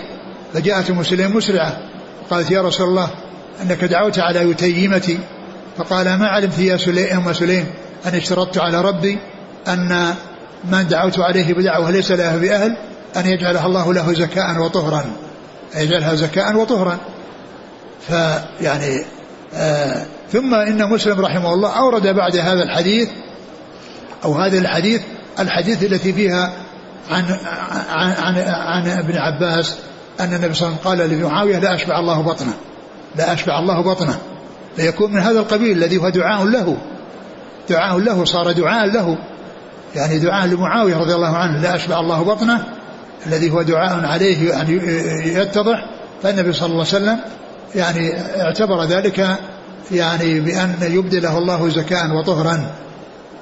[0.55, 1.77] فجاءت أم سليم مسرعة.
[2.23, 3.11] وقالت يا رسول الله
[3.63, 5.19] أنك دعوت على يتيمتي.
[5.79, 7.67] فقال ما علمت يا سليم أم سليم
[8.07, 9.19] أن اشترطت على ربي
[9.69, 10.15] أن
[10.65, 12.77] من دعوت عليه بدعوة ليس لها بأهل
[13.17, 15.05] أن يجعلها الله له زكاء وطهرا.
[15.77, 16.99] يجعلها زكاء وطهرا.
[18.09, 19.05] فيعني
[19.55, 23.09] آه ثم إن مسلم رحمه الله أورد بعد هذا الحديث
[24.25, 25.03] أو هذا الحديث
[25.39, 26.53] الحديث التي فيها
[27.11, 27.25] عن
[27.91, 29.79] عن عن, عن ابن عباس
[30.21, 32.53] أن النبي صلى الله عليه وسلم قال لمعاوية لا أشبع الله بطنه
[33.17, 34.19] لا أشبع الله بطنه.
[34.77, 36.77] فيكون من هذا القبيل الذي هو دعاء له
[37.71, 39.19] دعاء له صار دعاء له.
[39.95, 42.65] يعني دعاء لمعاوية رضي الله عنه لا أشبع الله بطنه
[43.27, 44.81] الذي هو دعاء عليه أن
[45.25, 45.87] يتضح.
[46.23, 47.19] فالنبي صلى الله عليه وسلم
[47.75, 49.37] يعني اعتبر ذلك
[49.93, 52.71] يعني بأن يبدله الله زكاء وطهرا.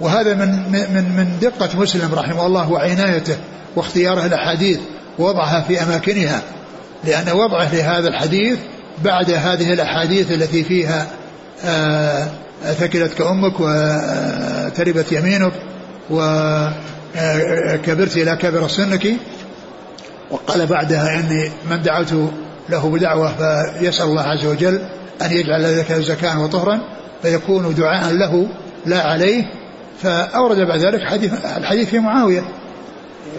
[0.00, 3.36] وهذا من من من دقة مسلم رحمه الله وعنايته
[3.76, 4.78] واختياره الأحاديث
[5.18, 6.42] ووضعها في أماكنها
[7.04, 8.58] لأن وضعه لهذا الحديث
[9.04, 11.06] بعد هذه الأحاديث التي فيها
[11.64, 12.28] آه
[12.62, 15.52] ثكلتك أمك وتربت يمينك
[16.10, 19.06] وكبرت إلى كبر سنك.
[20.30, 22.14] وقال بعدها إني من دعوت
[22.68, 24.80] له بدعوة فيسأل الله عز وجل
[25.22, 26.80] أن يجعل ذلك زكاة وطهرا
[27.22, 28.48] فيكون دعاء له
[28.86, 29.44] لا عليه
[30.02, 32.42] فأورد بعد ذلك حديث الحديث في معاوية.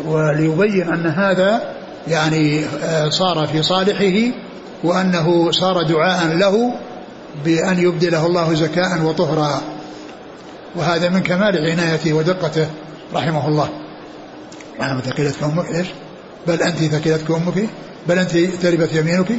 [0.06, 1.62] وليبين أن هذا
[2.08, 2.66] يعني
[3.10, 4.38] صار في صالحه
[4.84, 6.74] وأنه صار دعاء له
[7.46, 9.62] بأن يبدله الله زكاء وطهرا.
[10.76, 12.68] وهذا من كمال عنايته ودقته
[13.14, 13.70] رحمه الله.
[14.80, 15.88] نعم ثقلتك أمك إيش؟
[16.48, 17.70] بل أنت ثقلتك أمك
[18.08, 19.32] بل أنت تربت يمينك؟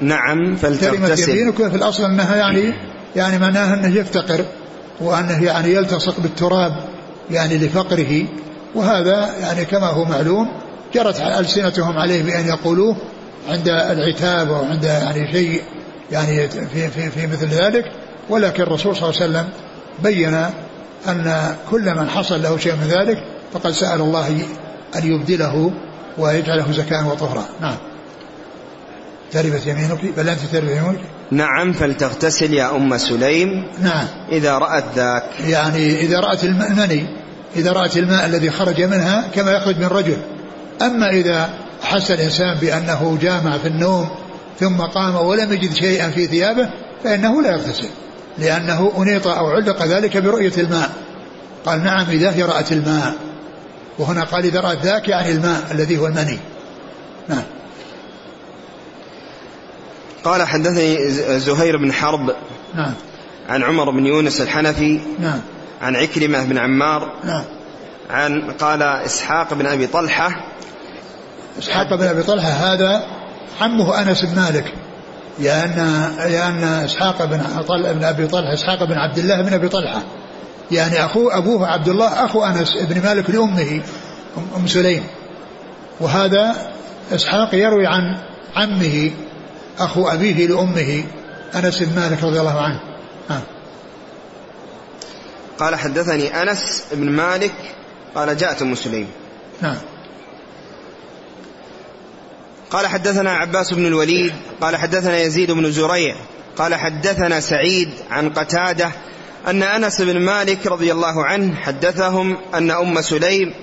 [0.00, 1.00] نعم فلتغتسل.
[1.00, 2.74] تربت يمينك في الأصل أنها يعني
[3.16, 4.44] يعني معناها أنه يفتقر.
[5.00, 6.72] وأنه يعني يلتصق بالتراب
[7.30, 8.24] يعني لفقره
[8.74, 10.48] وهذا يعني كما هو معلوم
[10.94, 12.96] جرت ألسنتهم عليه بأن يقولوه
[13.48, 15.62] عند العتاب أو عند يعني شيء
[16.12, 17.84] يعني في, في, في مثل ذلك
[18.28, 19.48] ولكن الرسول صلى الله عليه وسلم
[20.02, 20.34] بين
[21.08, 24.28] أن كل من حصل له شيء من ذلك فقد سأل الله
[24.96, 25.72] أن يبدله
[26.18, 27.44] ويجعله زكاة وطهرا.
[27.60, 27.76] نعم.
[29.32, 33.66] تربت يمينك؟ بل أنت تربت يمينك؟ نعم فلتغتسل يا أم سليم.
[33.82, 34.06] نعم.
[34.32, 35.24] إذا رأت ذاك.
[35.48, 37.06] يعني إذا رأت المني
[37.56, 40.16] إذا رأت الماء الذي خرج منها كما يخرج من رجل.
[40.82, 41.50] أما إذا
[41.82, 44.08] حس الإنسان بأنه جامع في النوم
[44.60, 46.70] ثم قام ولم يجد شيئا في ثيابه
[47.04, 47.88] فإنه لا يغتسل
[48.38, 50.90] لأنه أنيط أو علق ذلك برؤية الماء.
[51.66, 53.14] قال نعم إذا هي رأت الماء.
[53.98, 56.38] وهنا قال إذا رأت ذاك يعني الماء الذي هو المني.
[57.28, 57.42] نعم.
[60.24, 62.34] قال حدثني زهير بن حرب
[62.74, 62.94] نعم.
[63.48, 65.40] عن عمر بن يونس الحنفي نعم.
[65.82, 67.44] عن عكرمة بن عمار نعم.
[68.10, 70.30] عن قال إسحاق بن أبي طلحة
[71.58, 73.06] إسحاق بن أبي طلحة هذا
[73.60, 74.74] عمه أنس بن مالك.
[75.38, 80.02] لأن لأن إسحاق بن طل بن أبي طلحة إسحاق بن عبد الله بن أبي طلحة.
[80.70, 83.82] يعني أخوه أبوه عبد الله أخو أنس بن مالك لأمه
[84.56, 85.04] أم سليم.
[86.00, 86.56] وهذا
[87.12, 88.16] إسحاق يروي عن
[88.56, 89.10] عمه.
[89.80, 91.04] أخو أبيه لأمه
[91.54, 92.80] أنس بن مالك رضي الله عنه.
[93.30, 93.42] ها.
[95.58, 97.52] قال حدثني أنس بن مالك
[98.14, 99.08] قال جاءت أم سليم
[99.62, 99.76] نعم.
[102.70, 106.16] قال حدثنا عباس بن الوليد قال حدثنا يزيد بن زريع
[106.56, 108.90] قال حدثنا سعيد عن قتادة
[109.46, 113.54] أن أنس بن مالك رضي الله عنه حدثهم أن أم سليم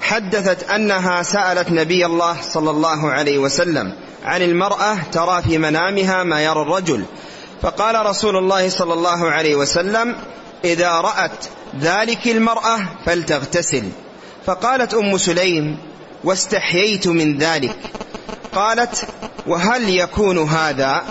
[0.00, 3.92] حدثت أنها سألت نبي الله صلى الله عليه وسلم
[4.24, 7.04] عن المرأة ترى في منامها ما يرى الرجل.
[7.62, 10.16] فقال رسول الله صلى الله عليه وسلم
[10.64, 11.44] إذا رأت
[11.80, 13.82] ذلك المرأة فلتغتسل
[14.46, 15.78] فقالت أم سليم
[16.24, 17.76] واستحييت من ذلك
[18.54, 19.06] قالت
[19.46, 21.02] وهل يكون هذا؟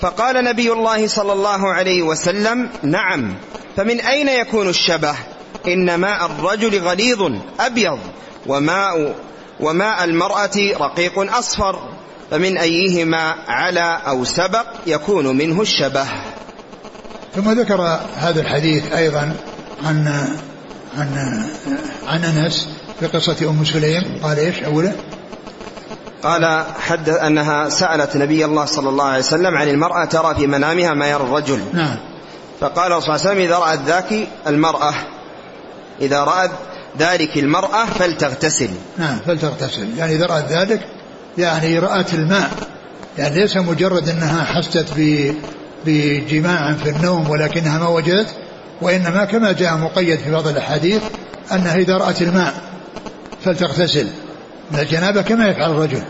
[0.00, 3.34] فقال نبي الله صلى الله عليه وسلم نعم
[3.76, 5.14] فمن أين يكون الشبه؟
[5.68, 7.98] إن ماء الرجل غليظ أبيض
[8.46, 9.14] وماء
[9.60, 11.78] وماء المرأة رقيق أصفر
[12.30, 16.06] فمن أيهما على أو سبق يكون منه الشبه.
[17.34, 19.32] ثم ذكر هذا الحديث أيضا
[19.84, 20.08] عن
[20.98, 21.44] عن
[22.06, 22.68] عن أنس
[23.00, 24.20] في قصة أم سليم.
[24.22, 24.92] قال إيش أوله؟
[26.22, 30.94] قال حدث أنها سألت نبي الله صلى الله عليه وسلم عن المرأة ترى في منامها
[30.94, 31.60] ما يرى الرجل.
[31.72, 31.96] نعم.
[32.60, 34.94] فقال صلى الله عليه وسلم إذا رأت ذاك المرأة
[36.00, 36.50] إذا رأت
[36.98, 38.70] ذلك المرأة فلتغتسل.
[38.98, 39.98] نعم فلتغتسل.
[39.98, 40.80] يعني إذا رأت ذلك
[41.38, 42.50] يعني رأت الماء.
[43.18, 44.86] يعني ليس مجرد أنها حست
[45.86, 48.34] بجماع في النوم ولكنها ما وجدت
[48.82, 51.02] وإنما كما جاء مقيد في بعض الأحاديث
[51.52, 52.54] أنها إذا رأت الماء
[53.44, 54.06] فلتغتسل.
[54.70, 56.02] من الجنابة كما يفعل الرجل.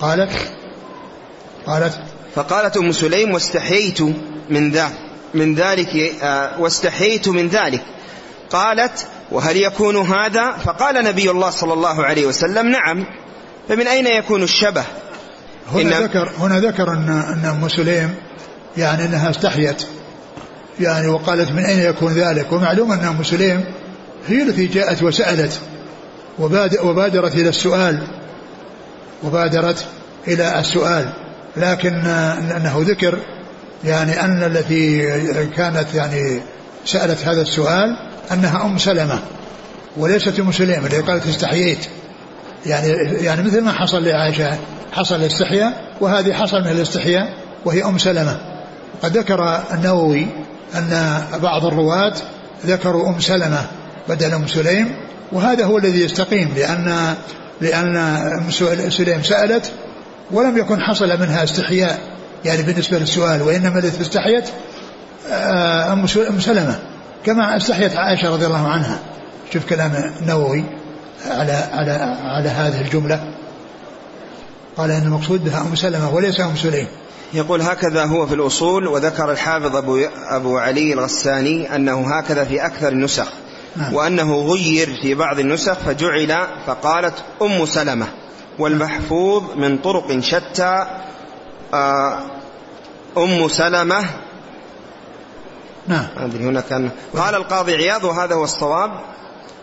[0.00, 0.30] قالت
[1.66, 1.98] قالت
[2.34, 4.00] فقالت أم سليم واستحييت
[4.50, 4.90] من ذا
[5.34, 7.82] من ذلك آه واستحييت من ذلك.
[8.50, 13.06] قالت وهل يكون هذا؟ فقال نبي الله صلى الله عليه وسلم نعم.
[13.68, 14.84] فمن أين يكون الشبه؟
[15.72, 18.14] هنا ذكر هنا ذكر أن أن أم سليم
[18.76, 19.84] يعني أنها استحيت.
[20.80, 23.64] يعني وقالت من أين يكون ذلك؟ ومعلوم أن أم سليم
[24.28, 25.60] هي التي جاءت وسألت
[26.82, 28.08] وبادرت إلى السؤال.
[29.22, 29.84] وبادرت
[30.28, 31.12] إلى السؤال.
[31.56, 31.94] لكن
[32.56, 33.18] أنه ذكر
[33.84, 35.00] يعني أن التي
[35.46, 36.40] كانت يعني
[36.84, 39.18] سألت هذا السؤال أنها أم سلمة
[39.96, 41.86] وليست أم سليم اللي قالت استحييت.
[42.66, 42.88] يعني
[43.24, 44.58] يعني مثل ما حصل لعائشة
[44.92, 48.38] حصل الاستحياء وهذه حصل من الاستحياء وهي أم سلمة.
[49.02, 50.26] قد ذكر النووي
[50.74, 52.14] أن بعض الرواة
[52.66, 53.66] ذكروا أم سلمة
[54.08, 54.96] بدل أم سليم
[55.32, 57.14] وهذا هو الذي يستقيم لأن
[57.60, 58.50] لأن أم
[58.90, 59.72] سليم سألت
[60.30, 61.98] ولم يكن حصل منها استحياء
[62.44, 64.44] يعني بالنسبة للسؤال وإنما التي استحيت
[65.30, 66.06] آه، أم
[66.40, 66.78] سلمة.
[67.24, 68.98] كما استحيت عائشة رضي الله عنها.
[69.52, 70.64] شوف كلام النووي
[71.26, 71.90] على على
[72.22, 73.32] على هذه الجملة.
[74.76, 76.86] قال إن المقصود بها أم سلمة وليس أم سليم.
[77.34, 82.88] يقول هكذا هو في الأصول وذكر الحافظ أبو أبو علي الغساني أنه هكذا في أكثر
[82.88, 83.26] النسخ.
[83.76, 83.94] نعم.
[83.94, 88.06] وأنه غير في بعض النسخ فجعل فقالت أم سلمة.
[88.58, 90.86] والمحفوظ من طرق شتى
[91.74, 92.18] آه،
[93.18, 94.04] أم سلمة
[95.88, 96.06] نعم.
[96.40, 98.90] هنا كان قال القاضي عياض وهذا هو الصواب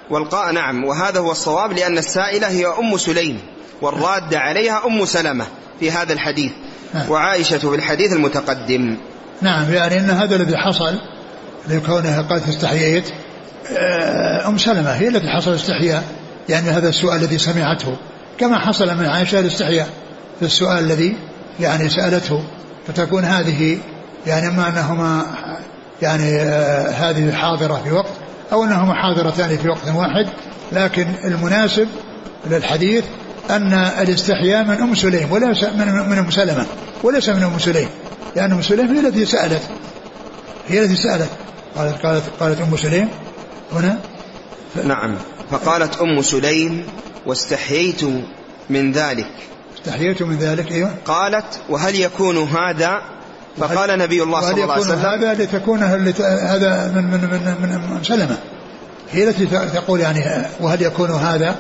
[0.09, 3.39] والقاء نعم وهذا هو الصواب لأن السائلة هي أم سليم
[3.81, 5.45] والرادة عليها أم سلمة
[5.79, 6.51] في هذا الحديث
[6.93, 7.11] نعم.
[7.11, 8.97] وعائشة في الحديث المتقدم.
[9.41, 10.95] نعم يعني أن هذا الذي حصل
[11.67, 13.09] لكونها قالت استحييت
[13.77, 16.03] آه، أم سلمة هي التي حصل استحياء
[16.49, 17.97] يعني هذا السؤال الذي سمعته.
[18.37, 19.89] كما حصل من عائشة الاستحياء
[20.39, 21.15] في السؤال الذي
[21.59, 22.43] يعني سألته
[22.87, 23.77] فتكون هذه
[24.27, 25.25] يعني ما أنهما
[26.01, 28.11] يعني آه هذه حاضرة في وقت
[28.51, 30.27] أو أنهما حاضرتان في وقت واحد.
[30.71, 31.87] لكن المناسب
[32.45, 33.03] للحديث
[33.49, 36.65] أن الاستحياء من أم سليم وليس من, من أم سلمة
[37.03, 37.89] وليس من أم سليم.
[38.35, 39.61] لأن أم سليم هي التي سألت.
[40.67, 41.29] هي التي سألت.
[41.77, 43.09] قالت قالت قالت أم سليم
[43.73, 43.99] هنا.
[44.83, 45.15] نعم.
[45.51, 46.85] فقالت أم سليم
[47.25, 48.03] واستحييت
[48.69, 49.31] من ذلك.
[49.77, 50.91] استحييت من ذلك أيوة.
[51.05, 53.01] قالت وهل يكون هذا
[53.57, 57.21] فقال نبي الله صلى الله عليه وسلم هذا لتكون هذا من من
[57.61, 58.37] من من سلمة.
[59.11, 61.55] هي التي تقول يعني وهل يكون هذا؟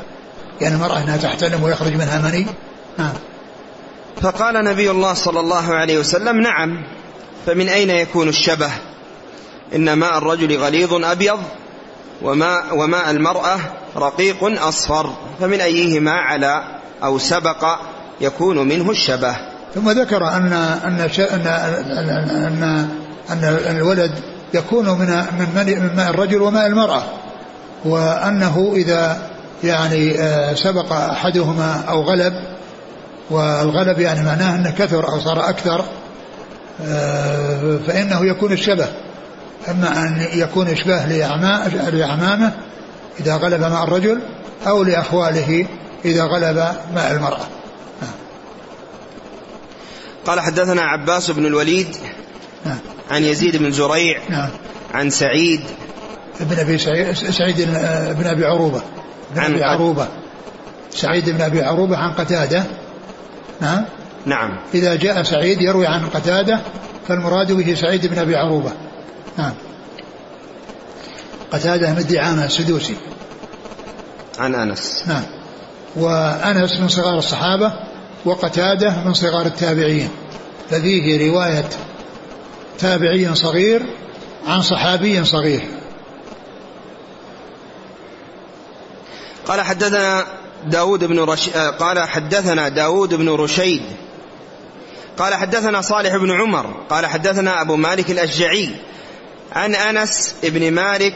[0.61, 2.45] يعني المرأة أنها تحتلم ويخرج منها مني.
[2.97, 3.13] نعم.
[4.21, 6.83] فقال نبي الله صلى الله عليه وسلم نعم.
[7.45, 8.71] فمن أين يكون الشبه؟
[9.75, 11.39] إن ماء الرجل غليظ أبيض
[12.21, 13.59] وماء, وماء المرأة
[13.97, 15.13] رقيق أصفر.
[15.39, 16.63] فمن أيهما على
[17.03, 17.65] أو سبق
[18.21, 22.63] يكون منه الشبه؟ ثم ذكر أن أن أن
[23.29, 24.11] أن, أن الولد
[24.53, 25.07] يكون من
[25.39, 27.03] من من ماء الرجل وماء المرأة.
[27.85, 29.17] وأنه إذا
[29.63, 32.33] يعني آه، سبق أحدهما أو غلب
[33.29, 35.85] والغلب يعني معناه أنه كثر أو صار أكثر
[36.85, 38.87] آه، فإنه يكون الشبه.
[39.69, 41.09] أما أن يكون إشباه
[41.91, 42.51] لأعمامه
[43.19, 44.19] إذا غلب ماء الرجل
[44.67, 45.67] أو لأخواله
[46.05, 46.57] إذا غلب
[46.95, 47.54] ماء المرأة.
[50.25, 51.87] قال حدثنا عباس بن الوليد
[52.65, 52.77] نعم.
[53.11, 54.49] عن يزيد بن زريع نعم.
[54.93, 55.61] عن سعيد.
[56.39, 57.61] بن أبي سعيد سعيد
[58.17, 58.81] بن أبي عروبة.
[59.35, 60.07] بن أبي عروبة.
[60.91, 62.63] سعيد بن أبي عروبة عن قتادة.
[63.61, 63.85] نعم
[64.25, 64.59] نعم.
[64.73, 66.61] إذا جاء سعيد يروي عن قتادة
[67.07, 68.71] فالمراد به سعيد بن أبي عروبة.
[69.37, 69.53] نعم.
[71.51, 72.95] قتادة من دعامه السدوسي.
[74.39, 75.03] عن أنس.
[75.07, 75.23] نعم.
[75.95, 77.73] وأنس من صغار الصحابة
[78.25, 80.09] وقتاده من صغار التابعين
[80.69, 81.69] ففيه رواية
[82.79, 83.81] تابعي صغير
[84.47, 85.67] عن صحابي صغير.
[89.45, 90.25] قال حدثنا
[90.65, 91.49] داود بن رش...
[91.49, 93.81] آه، قال حدثنا داود بن رشيد.
[95.17, 98.69] قال حدثنا صالح بن عمر قال حدثنا أبو مالك الأشجعي
[99.51, 101.15] عن أنس بن مالك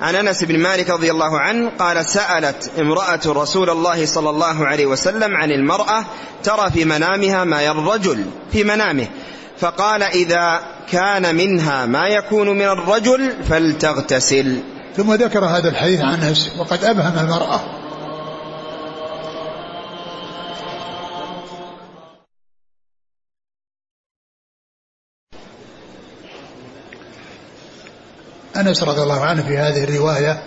[0.00, 4.86] عن أنس بن مالك رضي الله عنه قال سألت امرأة رسول الله صلى الله عليه
[4.86, 6.04] وسلم عن المرأة
[6.42, 9.06] ترى في منامها ما يرى الرجل في منامه.
[9.58, 14.58] فقال إذا كان منها ما يكون من الرجل فلتغتسل.
[14.96, 17.60] ثم ذكر هذا الحديث عن أنس وقد أبهم المرأة.
[28.68, 30.42] أنس رضي الله عنه في هذه الرواية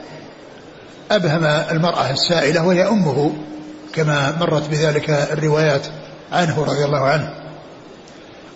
[1.11, 3.33] أبهم المرأة السائلة وهي أمه
[3.93, 5.87] كما مرت بذلك الروايات
[6.31, 7.33] عنه رضي الله عنه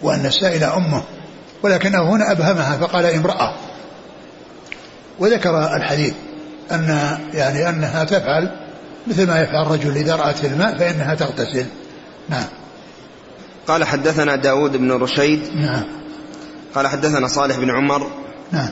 [0.01, 1.03] وأن السائلة أمه
[1.63, 3.55] ولكنه هنا أبهمها فقال امرأة.
[5.19, 6.13] وذكر الحديث
[6.71, 8.51] أن يعني أنها تفعل
[9.07, 11.65] مثل ما يفعل الرجل إذا رأت الماء فإنها تغتسل.
[12.29, 12.47] نعم.
[13.67, 15.55] قال حدثنا داود بن رشيد.
[15.55, 15.83] نعم.
[16.75, 18.11] قال حدثنا صالح بن عمر.
[18.51, 18.69] نعم.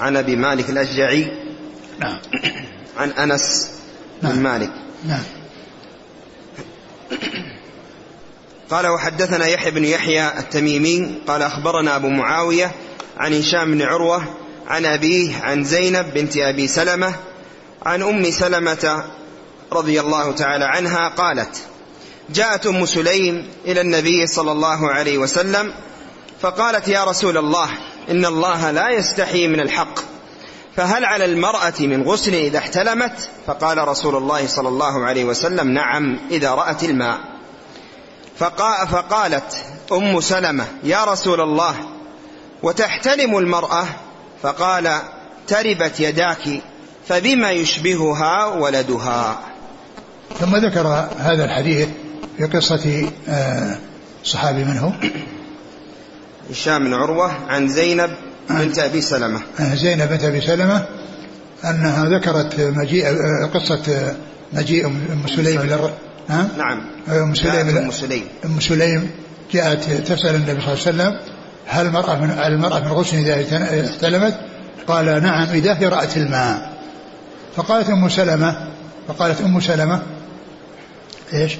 [0.00, 1.32] عن أبي مالك الأشجعي
[2.00, 2.18] نعم.
[2.96, 3.70] عن أنس
[4.22, 4.38] بن نعم.
[4.38, 4.70] مالك.
[5.04, 5.22] نعم.
[8.70, 12.70] قال وحدثنا يحيى بن يحيى التميمي قال أخبرنا أبو معاوية
[13.16, 14.24] عن هشام بن عروة
[14.66, 17.14] عن أبيه عن زينب بنت أبي سلمة
[17.82, 19.04] عن أم سلمة
[19.72, 21.62] رضي الله تعالى عنها قالت
[22.30, 25.72] جاءت أم سليم إلى النبي صلى الله عليه وسلم
[26.40, 27.70] فقالت يا رسول الله
[28.10, 29.98] إن الله لا يستحي من الحق.
[30.76, 36.18] فهل على المرأة من غسل إذا احتلمت؟ فقال رسول الله صلى الله عليه وسلم نعم
[36.30, 37.18] إذا رأت الماء.
[38.38, 41.74] فقا فقالت أم سلمة يا رسول الله
[42.62, 43.84] وتحتلم المرأة؟
[44.42, 44.98] فقال
[45.46, 46.62] تربت يداك
[47.08, 49.38] فبما يشبهها ولدها؟
[50.40, 50.86] ثم ذكر
[51.18, 51.88] هذا الحديث
[52.38, 53.78] في قصة آه،
[54.24, 54.92] صحابي منه.
[56.50, 58.10] هشام بن عروة عن زينب
[58.50, 59.40] بنت أبي سلمة
[59.74, 60.84] زينب بنت أبي سلمة
[61.64, 63.06] أنها ذكرت مجيء
[63.54, 64.14] قصة
[64.52, 65.90] مجيء أم سليم إلى
[66.28, 69.10] ها؟ نعم أم سليم أم سليم أم سليم
[69.52, 71.20] جاءت تسأل النبي صلى الله عليه وسلم
[71.66, 74.40] هل المرأة من المرأة من غسل إذا احتلمت؟
[74.86, 76.72] قال نعم إذا هي رأت الماء
[77.56, 78.68] فقالت أم سلمة
[79.08, 80.02] فقالت أم سلمة
[81.32, 81.56] إيش؟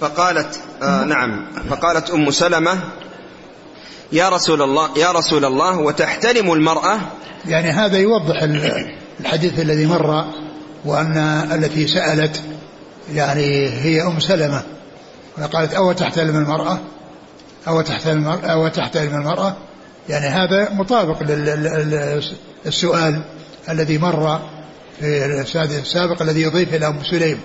[0.00, 2.78] فقالت آه نعم فقالت أم سلمة
[4.12, 6.98] يا رسول الله يا رسول الله وتحتلم المرأة.
[7.46, 8.90] يعني هذا يوضح ال-
[9.20, 10.24] الحديث الذي مر
[10.84, 11.16] وأن
[11.52, 12.42] التي سألت
[13.14, 14.62] يعني هي أم سلمة.
[15.36, 16.78] فقالت أو تحتلم المرأة؟
[17.68, 19.56] أو تحتلم المرأة؟ أو تحتلم المرأة؟
[20.08, 21.22] يعني هذا مطابق
[22.64, 23.20] للسؤال
[23.68, 24.40] الذي مر
[25.00, 27.40] في السادس السابق الذي يضيف إلى أم سليم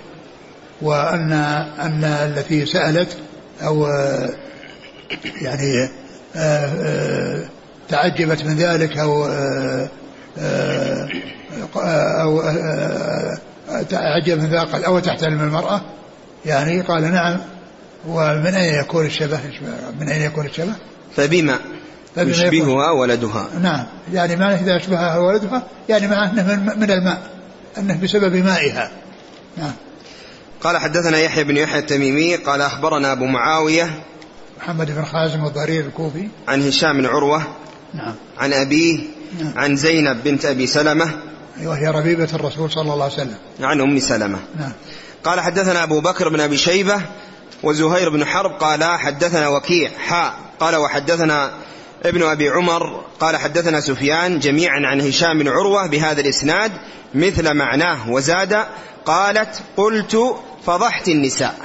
[0.81, 1.31] وأن
[1.79, 3.17] أن التي سألت
[3.63, 3.87] أو
[5.41, 5.89] يعني
[7.89, 9.89] تعجبت من ذلك أو آه،
[11.75, 13.37] آه، أو آه،
[13.69, 15.81] آه، تعجب من ذلك قال أو تحتلم المرأة؟
[16.45, 17.37] يعني قال نعم.
[18.07, 19.39] ومن أين يكون الشبه؟
[19.99, 20.73] من أين يكون الشبه؟
[21.15, 21.59] فبما
[22.17, 23.47] يشبهها ولدها.
[23.61, 23.85] نعم.
[24.13, 27.21] يعني معنى إذا أشبهها ولدها يعني معناه أنه من, من الماء
[27.77, 28.91] أنه بسبب مائها.
[29.57, 29.73] نعم.
[30.63, 33.89] قال حدثنا يحيى بن يحيى التميمي قال أخبرنا أبو معاوية
[34.63, 36.27] محمد بن خازم الضرير الكوفي.
[36.47, 37.43] عن هشام بن عروة.
[37.93, 38.15] نعم.
[38.39, 38.99] عن أبيه.
[39.39, 39.53] نعم.
[39.55, 41.11] عن زينب بنت أبي سلمة.
[41.63, 43.37] وهي ربيبة الرسول صلى الله عليه وسلم.
[43.61, 44.39] عن أم سلمة.
[44.59, 44.71] نعم.
[45.23, 47.01] قال حدثنا أبو بكر بن أبي شيبة
[47.63, 50.33] وزهير بن حرب قال حدثنا وكيع حاء.
[50.59, 51.51] قال وحدثنا
[52.05, 53.05] ابن أبي عمر.
[53.19, 56.71] قال حدثنا سفيان جميعا عن هشام بن عروة بهذا الإسناد
[57.15, 58.65] مثل معناه وزاد
[59.05, 60.35] قالت قلت
[60.65, 61.55] فضحت النساء.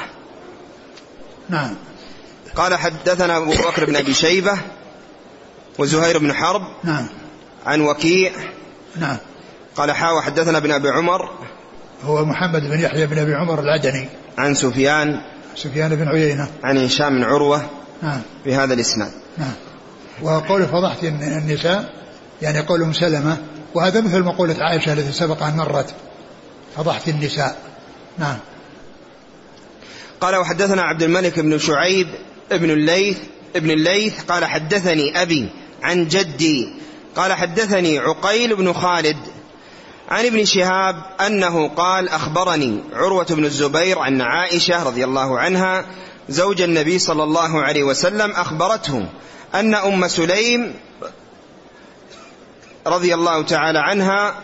[1.49, 1.74] نعم.
[2.57, 4.59] قال حدثنا أبو بكر بن أبي شيبة
[5.79, 7.07] وزهير بن حرب نعم.
[7.67, 8.33] عن وكيع
[8.97, 9.17] نعم.
[9.77, 11.31] قال حاء وحدثنا ابن أبي عمر
[12.05, 14.09] هو محمد بن يحيى بن أبي عمر العدني.
[14.39, 15.21] عن سفيان
[15.57, 16.49] سفيان بن عيينة.
[16.65, 17.67] عن هشام بن عروة
[18.03, 18.21] نعم.
[18.47, 19.11] بهذا الإسناد.
[19.39, 19.55] نعم.
[20.23, 21.93] وقول فضحت النساء
[22.43, 23.37] يعني قول أم سلمة
[23.75, 25.95] وهذا مثل مقولة عائشة التي سبق أن مرت.
[26.77, 27.57] فضحت النساء.
[28.19, 28.37] نعم.
[30.21, 32.07] قال وحدثنا عبد الملك بن شعيب
[32.53, 33.18] ابن الليث
[33.57, 35.49] ابن الليث قال حدثني أبي
[35.82, 36.68] عن جدي
[37.16, 39.16] قال حدثني عقيل بن خالد
[40.09, 45.86] عن ابن شهاب أنه قال أخبرني عروة بن الزبير عن عائشة رضي الله عنها
[46.28, 49.07] زوج النبي صلى الله عليه وسلم أخبرته
[49.55, 50.74] أن أم سليم
[52.86, 54.34] رضي الله تعالى عنها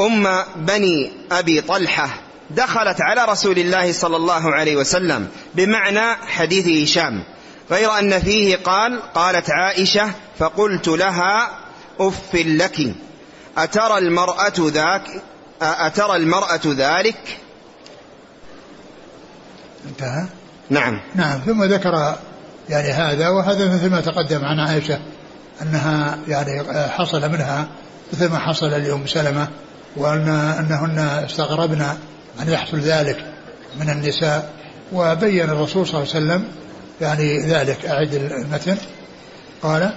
[0.00, 7.22] أم بني أبي طلحة دخلت على رسول الله صلى الله عليه وسلم بمعنى حديث هشام
[7.70, 11.50] غير أن فيه قال قالت عائشة فقلت لها
[12.00, 12.94] أف لك
[13.58, 15.22] أترى المرأة ذاك
[15.62, 17.38] أترى المرأة ذلك؟
[19.88, 20.26] انتهى؟
[20.70, 21.00] نعم.
[21.14, 22.16] نعم ثم ذكر
[22.68, 24.98] يعني هذا وهذا مثل ما تقدم عن عائشة
[25.62, 27.68] أنها يعني حصل منها
[28.12, 29.48] مثل ما حصل لأم سلمة
[29.96, 31.86] وأن أنهن استغربن
[32.40, 33.24] أن يحصل ذلك
[33.80, 34.52] من النساء
[34.92, 36.48] وبين الرسول صلى الله عليه وسلم
[37.00, 37.86] يعني ذلك.
[37.86, 38.76] أعد المتن.
[39.62, 39.92] قال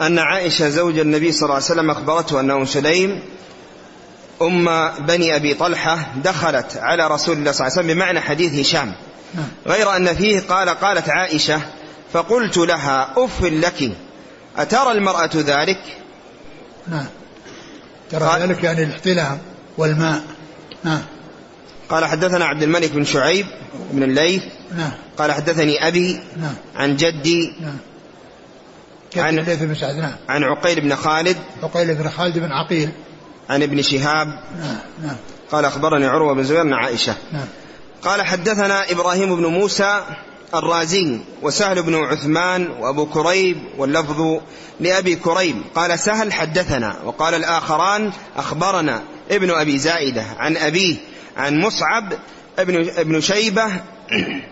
[0.00, 3.22] أن عائشة زوج النبي صلى الله عليه وسلم أخبرته أن أم سليم
[4.42, 8.92] أم بني أبي طلحة دخلت على رسول الله صلى الله عليه وسلم بمعنى حديث هشام.
[9.34, 9.48] نعم.
[9.66, 11.60] غير أن فيه قال قالت عائشة
[12.12, 13.92] فقلت لها أف لك
[14.56, 15.80] أترى المرأة ذلك؟
[16.88, 17.06] نعم.
[18.10, 19.38] ترى ذلك يعني الاحتلام
[19.78, 20.22] والماء.
[20.84, 21.02] نعم.
[21.88, 23.46] قال حدثنا عبد الملك بن شعيب
[23.90, 24.42] بن الليث.
[24.76, 24.90] نعم.
[25.18, 26.54] قال حدثني أبي نعم.
[26.76, 27.76] عن جدي نعم.
[29.16, 30.14] عن- الليث بن سعد نعم.
[30.28, 31.36] عن عقيل بن خالد.
[31.62, 32.90] عقيل بن خالد بن عقيل.
[33.50, 34.26] عن ابن شهاب.
[34.60, 35.16] نعم نعم.
[35.52, 37.14] قال أخبرني عروة بن زبير عن عائشة.
[37.32, 37.46] نعم.
[38.02, 40.02] قال حدثنا إبراهيم بن موسى
[40.54, 44.40] الرازي وسهل بن عثمان وأبو كريب واللفظ
[44.80, 45.56] لأبي كريب.
[45.74, 49.02] قال سهل حدثنا وقال الآخران أخبرنا.
[49.30, 50.96] ابن أبي زائدة عن أبيه
[51.36, 52.12] عن مصعب
[52.58, 53.66] ابن, ابن شيبة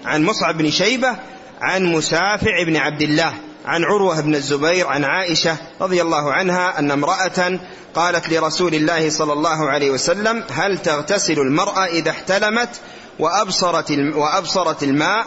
[0.05, 1.17] عن مصعب بن شيبة
[1.61, 3.35] عن مسافع بن عبد الله
[3.67, 7.59] عن عروة بن الزبير عن عائشة رضي الله عنها أن امرأة
[7.95, 12.81] قالت لرسول الله صلى الله عليه وسلم هل تغتسل المرأة إذا احتلمت
[13.19, 15.27] وأبصرت, وأبصرت الماء؟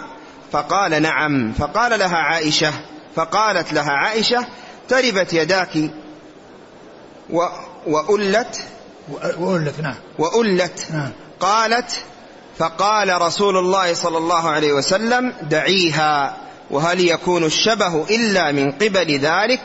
[0.51, 1.53] فقال نعم.
[1.53, 2.73] فقال لها عائشة
[3.15, 4.45] فقالت لها عائشة
[4.89, 5.89] تربت يداك
[7.29, 7.41] و
[9.39, 9.95] وألت نعم.
[10.19, 10.87] وألت.
[10.93, 11.11] نعم.
[11.39, 11.91] قالت
[12.57, 16.37] فقال رسول الله صلى الله عليه وسلم دعيها
[16.71, 19.61] وهل يكون الشبه إلا من قبل ذلك؟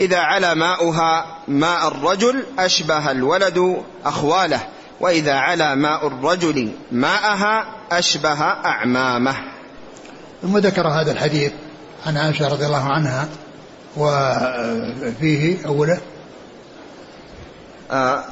[0.00, 4.60] إذا على ماؤها ماء الرجل أشبه الولد أخواله.
[5.00, 9.36] وإذا على ماء الرجل ماءها أشبه أعمامه.
[10.42, 11.52] ثم ذكر هذا الحديث
[12.06, 13.28] عن عائشة رضي الله عنها
[13.96, 16.00] وفيه أوله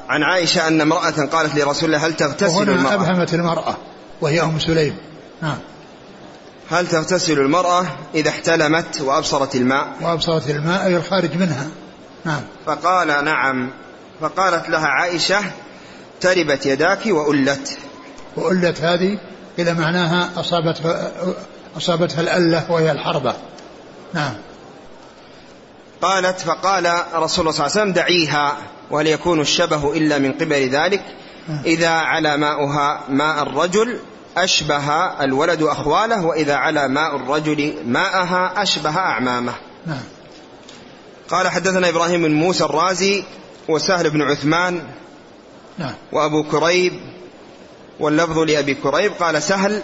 [0.08, 3.76] عن عائشة أن امرأة قالت لرسول الله هل تغتسل وهنا المرأة؟ أبهمت المرأة
[4.20, 4.96] وهي أم سليم.
[5.42, 5.58] نعم
[6.70, 11.68] هل تغتسل المرأة إذا احتلمت وأبصرت الماء؟ وأبصرت الماء أي الخارج منها.
[12.24, 13.70] نعم فقال نعم.
[14.20, 15.40] فقالت لها عائشة
[16.20, 17.78] تربت يداك وألت.
[18.36, 19.18] وألت هذه
[19.58, 21.12] إلى معناها أصابتها
[21.76, 23.34] أصابتها الألة وهي الحربة.
[24.14, 24.34] نعم
[26.02, 26.84] قالت فقال
[27.14, 28.56] رسول الله صلى الله عليه وسلم دعيها.
[28.90, 31.02] وهل يكون الشبه إلا من قبل ذلك.
[31.66, 33.98] إذا على ماؤها ماء الرجل
[34.36, 34.90] أشبه
[35.24, 39.52] الولد أخواله وإذا على ماء الرجل ماءها أشبه أعمامه.
[39.86, 40.02] نعم.
[41.28, 43.24] قال حدثنا إبراهيم بن موسى الرازي
[43.68, 44.82] وسهل بن عثمان
[45.78, 45.94] نعم.
[46.12, 46.92] وأبو كريب
[48.00, 49.12] واللفظ لأبي كريب.
[49.12, 49.82] قال سهل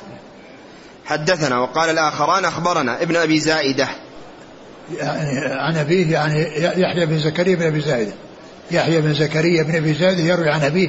[1.04, 3.88] حدثنا وقال الآخران أخبرنا ابن أبي زائدة.
[4.98, 8.12] يعني عن أبيه يعني يحيى بن زكريا بن أبي زايد
[8.70, 10.88] يحيى بن زكريا بن أبي زايد يروي عن أبيه.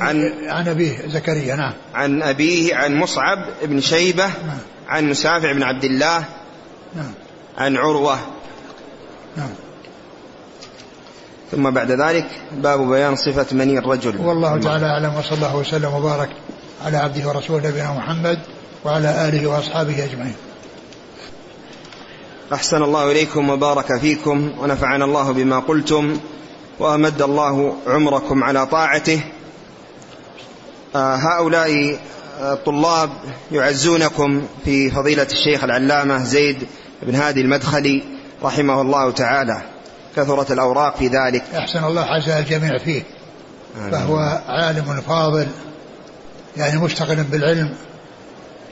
[0.00, 1.72] عن عن أبيه زكريا نعم.
[1.94, 4.58] عن أبيه عن مصعب بن شيبة نعم.
[4.88, 6.24] عن مسافع بن عبد الله
[6.96, 7.12] نعم.
[7.58, 8.18] عن عروة.
[9.36, 9.50] نعم.
[11.52, 14.20] ثم بعد ذلك باب بيان صفة مني الرجل.
[14.20, 16.30] والله تعالى أعلم وصلى الله وسلم وبارك
[16.84, 18.38] على عبده ورسوله نبينا محمد
[18.84, 20.34] وعلى آله وأصحابه أجمعين.
[22.52, 26.20] أحسن الله إليكم وبارك فيكم ونفعنا الله بما قلتم.
[26.78, 29.20] وأمد الله عمركم على طاعته.
[30.96, 31.98] آه، هؤلاء
[32.40, 33.10] آه، طلاب
[33.52, 36.66] يعزونكم في فضيلة الشيخ العلامة زيد
[37.02, 38.02] بن هادي المدخلي
[38.42, 39.62] رحمه الله تعالى.
[40.16, 41.44] كثرت الأوراق في ذلك.
[41.54, 43.02] أحسن الله عزاء الجميع فيه.
[43.90, 45.46] فهو عالم فاضل
[46.56, 47.74] يعني مشتغل بالعلم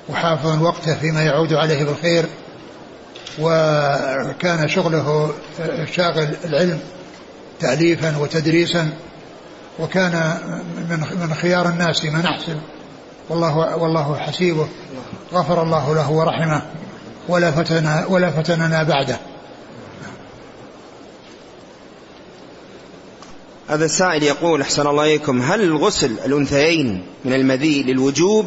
[0.09, 2.25] وحافظ وقته فيما يعود عليه بالخير
[3.39, 5.35] وكان شغله
[5.93, 6.81] شاغل العلم.
[7.63, 8.89] تأليفا وتدريسا
[9.79, 10.39] وكان
[10.91, 12.57] من من خيار الناس من أحسن
[13.29, 14.69] والله والله حسيبه.
[15.33, 16.63] غفر الله له ورحمه.
[17.29, 19.19] ولا فتنا ولا فتننا بعده.
[23.69, 28.47] هذا السائل يقول أحسن الله إليكم هل الغسل الأنثيين من المذي للوجوب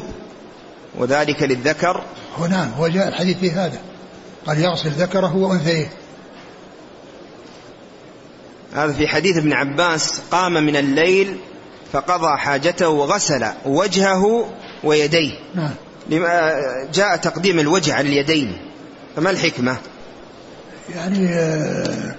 [0.97, 2.03] وذلك للذكر؟
[2.37, 3.79] هنا هو جاء الحديث في هذا.
[4.47, 5.89] قال يغسل ذكره وأنثيه.
[8.75, 11.37] هذا في حديث ابن عباس قام من الليل
[11.93, 14.49] فقضى حاجته وغسل وجهه
[14.83, 15.31] ويديه.
[15.55, 15.71] نعم.
[16.09, 16.53] لما
[16.93, 18.57] جاء تقديم الوجه على اليدين.
[19.15, 19.77] فما الحكمة؟
[20.95, 22.15] يعني آه،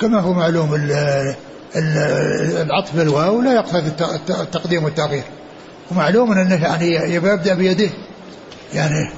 [0.00, 1.34] كما هو معلوم ال-
[1.76, 5.22] ال- العطف بالواو لا الت- التقديم والتأخير
[5.90, 7.90] ومعلوم أنه يعني يبدأ بيده.
[8.74, 9.12] يعني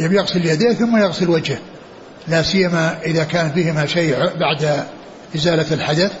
[0.00, 1.58] يبي يغسل يديه ثم يغسل وجهه.
[2.28, 4.84] لا سيما إذا كان فيهما شيء بعد
[5.36, 6.12] إزالة الحدث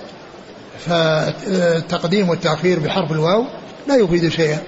[0.86, 3.44] فالتقديم والتأخير بحرف الواو
[3.88, 4.58] لا يفيد شيئا.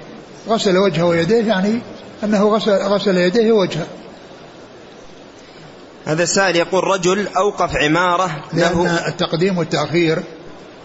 [0.49, 1.80] غسل وجهه ويديه يعني
[2.24, 3.86] أنه غسل غسل يديه ووجهه
[6.05, 10.22] هذا السائل يقول رجل أوقف عمارة لأن له التقديم والتأخير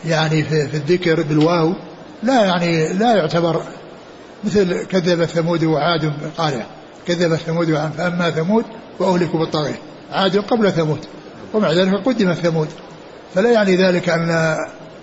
[0.06, 1.74] يعني في, في الذكر بالواو
[2.24, 3.64] لا يعني لا يعتبر
[4.44, 6.66] مثل كذب ثمود وعاد قارع
[7.08, 8.66] كذب ثمود وعاد فأما ثمود
[9.00, 9.80] وأهلكوا بالطاغية
[10.12, 11.06] عاد قبل ثمود
[11.54, 12.68] ومع ذلك قدم ثمود.
[13.36, 14.58] فلا يعني ذلك أن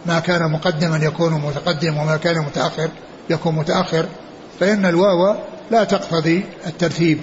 [0.06, 2.88] ما كان مقدما يكون متقدم وما كان متأخر
[3.30, 4.06] يكون متأخر.
[4.60, 5.36] فإن الواو
[5.70, 7.20] لا تقتضي الترتيب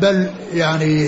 [0.00, 1.04] بل يعني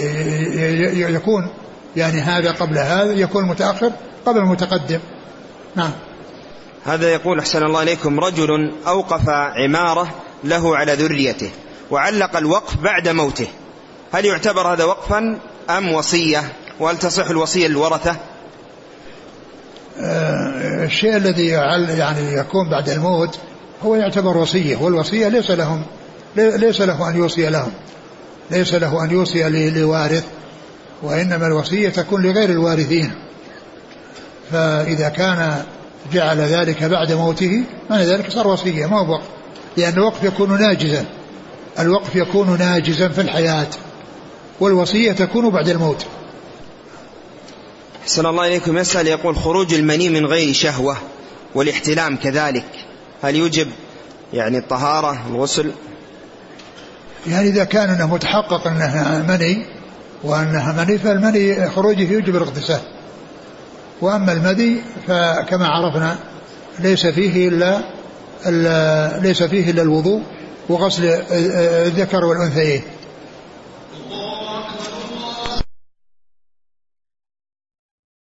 [1.15, 1.49] يكون
[1.97, 3.93] يعني هذا قبل هذا يكون المتأخر
[4.27, 5.01] قبل المتقدم.
[5.77, 5.93] نعم.
[6.85, 10.15] هذا يقول أحسن الله إليكم رجل أوقف عمارة
[10.45, 11.51] له على ذريته
[11.91, 13.49] وعلق الوقف بعد موته.
[14.13, 15.39] هل يعتبر هذا وقفا
[15.71, 18.17] أم وصية؟ وهل تصح الوصية للورثة؟
[20.85, 21.47] الشيء الذي
[21.99, 23.39] يعني يكون بعد الموت
[23.85, 25.83] هو يعتبر وصية والوصية ليس لهم
[26.37, 27.71] ليس له أن يوصي لهم
[28.51, 30.25] ليس له أن يوصي لوارث
[31.03, 33.13] وإنما الوصية تكون لغير الوارثين.
[34.53, 35.63] فإذا كان
[36.13, 39.25] جعل ذلك بعد موته معنى ذلك صار وصية ما هو وقف
[39.77, 41.05] لأن الوقف يكون ناجزا
[41.79, 43.67] الوقف يكون ناجزا في الحياة
[44.61, 46.07] والوصية تكون بعد الموت.
[48.09, 48.79] أحسن الله إليكم.
[48.79, 50.97] يسأل يقول خروج المني من غير شهوة
[51.55, 52.65] والاحتلام كذلك.
[53.23, 53.69] هل يوجب
[54.33, 55.71] يعني الطهارة الغسل؟
[57.27, 59.67] يعني إذا كان أنه متحقق أنها مني
[60.25, 62.81] وأنها مني فالمني خروجه يوجب الاغتسال.
[64.01, 66.19] وأما المذي فكما عرفنا
[66.79, 67.81] ليس فيه إلا,
[68.47, 70.23] إلا ليس فيه إلا الوضوء
[70.69, 72.83] وغسل الذكر والأنثيين.